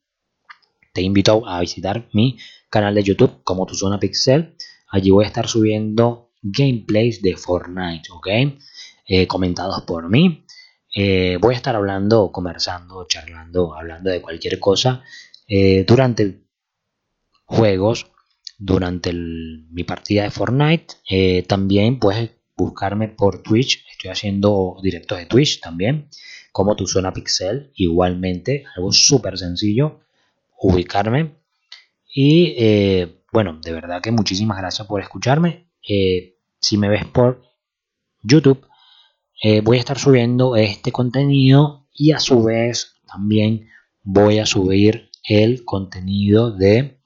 te 0.94 1.02
invito 1.04 1.48
a 1.48 1.60
visitar 1.60 2.08
mi 2.14 2.40
canal 2.70 2.96
de 2.96 3.04
YouTube 3.04 3.44
como 3.44 3.66
tu 3.66 3.76
zona 3.76 4.00
pixel 4.00 4.56
Allí 4.92 5.12
voy 5.12 5.26
a 5.26 5.28
estar 5.28 5.48
subiendo 5.48 6.32
gameplays 6.42 7.22
de 7.22 7.38
Fortnite, 7.38 8.10
¿ok? 8.12 8.28
Eh, 9.06 9.28
comentados 9.28 9.84
por 9.84 10.10
mí. 10.10 10.46
Eh, 10.96 11.38
voy 11.40 11.54
a 11.54 11.58
estar 11.58 11.76
hablando, 11.76 12.32
conversando, 12.32 13.06
charlando, 13.08 13.76
hablando 13.76 14.10
de 14.10 14.22
cualquier 14.22 14.60
cosa 14.60 15.04
durante 15.86 16.42
juegos, 17.46 18.08
durante 18.58 19.14
mi 19.14 19.84
partida 19.84 20.24
de 20.24 20.32
Fortnite. 20.32 21.44
también 21.48 22.00
puedes 22.00 22.32
buscarme 22.60 23.08
por 23.08 23.42
Twitch. 23.42 23.86
Estoy 23.92 24.12
haciendo 24.12 24.78
directos 24.84 25.18
de 25.18 25.26
Twitch 25.26 25.62
también, 25.62 26.10
como 26.52 26.76
tu 26.76 26.88
zona 26.88 27.14
pixel. 27.14 27.72
Igualmente, 27.76 28.66
algo 28.76 28.92
súper 28.92 29.38
sencillo, 29.38 30.00
ubicarme. 30.60 31.36
Y 32.14 32.56
bueno, 33.32 33.60
de 33.62 33.74
verdad 33.74 34.02
que 34.02 34.12
muchísimas 34.12 34.58
gracias 34.58 34.88
por 34.88 35.02
escucharme. 35.02 35.68
Eh, 35.88 36.36
si 36.60 36.78
me 36.78 36.90
ves 36.90 37.06
por 37.06 37.44
YouTube, 38.22 38.66
eh, 39.42 39.62
voy 39.62 39.78
a 39.78 39.80
estar 39.80 39.98
subiendo 39.98 40.56
este 40.56 40.92
contenido 40.92 41.88
y 41.94 42.12
a 42.12 42.20
su 42.20 42.44
vez 42.44 42.96
también 43.08 43.70
voy 44.04 44.40
a 44.40 44.46
subir 44.46 45.10
el 45.28 45.64
contenido 45.64 46.52
de 46.52 47.00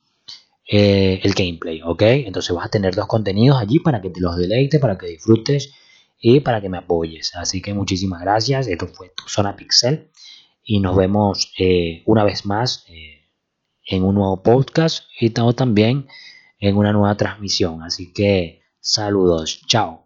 eh, 0.67 1.19
el 1.23 1.33
gameplay, 1.33 1.81
¿ok? 1.83 2.01
Entonces 2.01 2.55
vas 2.55 2.67
a 2.67 2.71
tener 2.71 2.95
dos 2.95 3.07
contenidos 3.07 3.59
allí 3.59 3.79
para 3.79 4.01
que 4.01 4.09
te 4.09 4.21
los 4.21 4.37
deleites, 4.37 4.79
para 4.79 4.97
que 4.97 5.07
disfrutes 5.07 5.73
y 6.25 6.39
para 6.39 6.61
que 6.61 6.69
me 6.69 6.77
apoyes. 6.77 7.35
Así 7.35 7.61
que 7.61 7.73
muchísimas 7.73 8.21
gracias. 8.21 8.67
Esto 8.67 8.87
fue 8.87 9.09
tu 9.09 9.27
zona 9.27 9.57
pixel 9.57 10.09
y 10.63 10.79
nos 10.79 10.95
vemos 10.95 11.51
una 12.05 12.23
vez 12.23 12.45
más 12.45 12.85
en 13.85 14.03
un 14.03 14.15
nuevo 14.15 14.41
podcast 14.41 15.03
y 15.19 15.31
también 15.31 16.07
en 16.59 16.77
una 16.77 16.93
nueva 16.93 17.17
transmisión. 17.17 17.83
Así 17.83 18.13
que 18.13 18.61
saludos, 18.79 19.61
chao. 19.67 20.02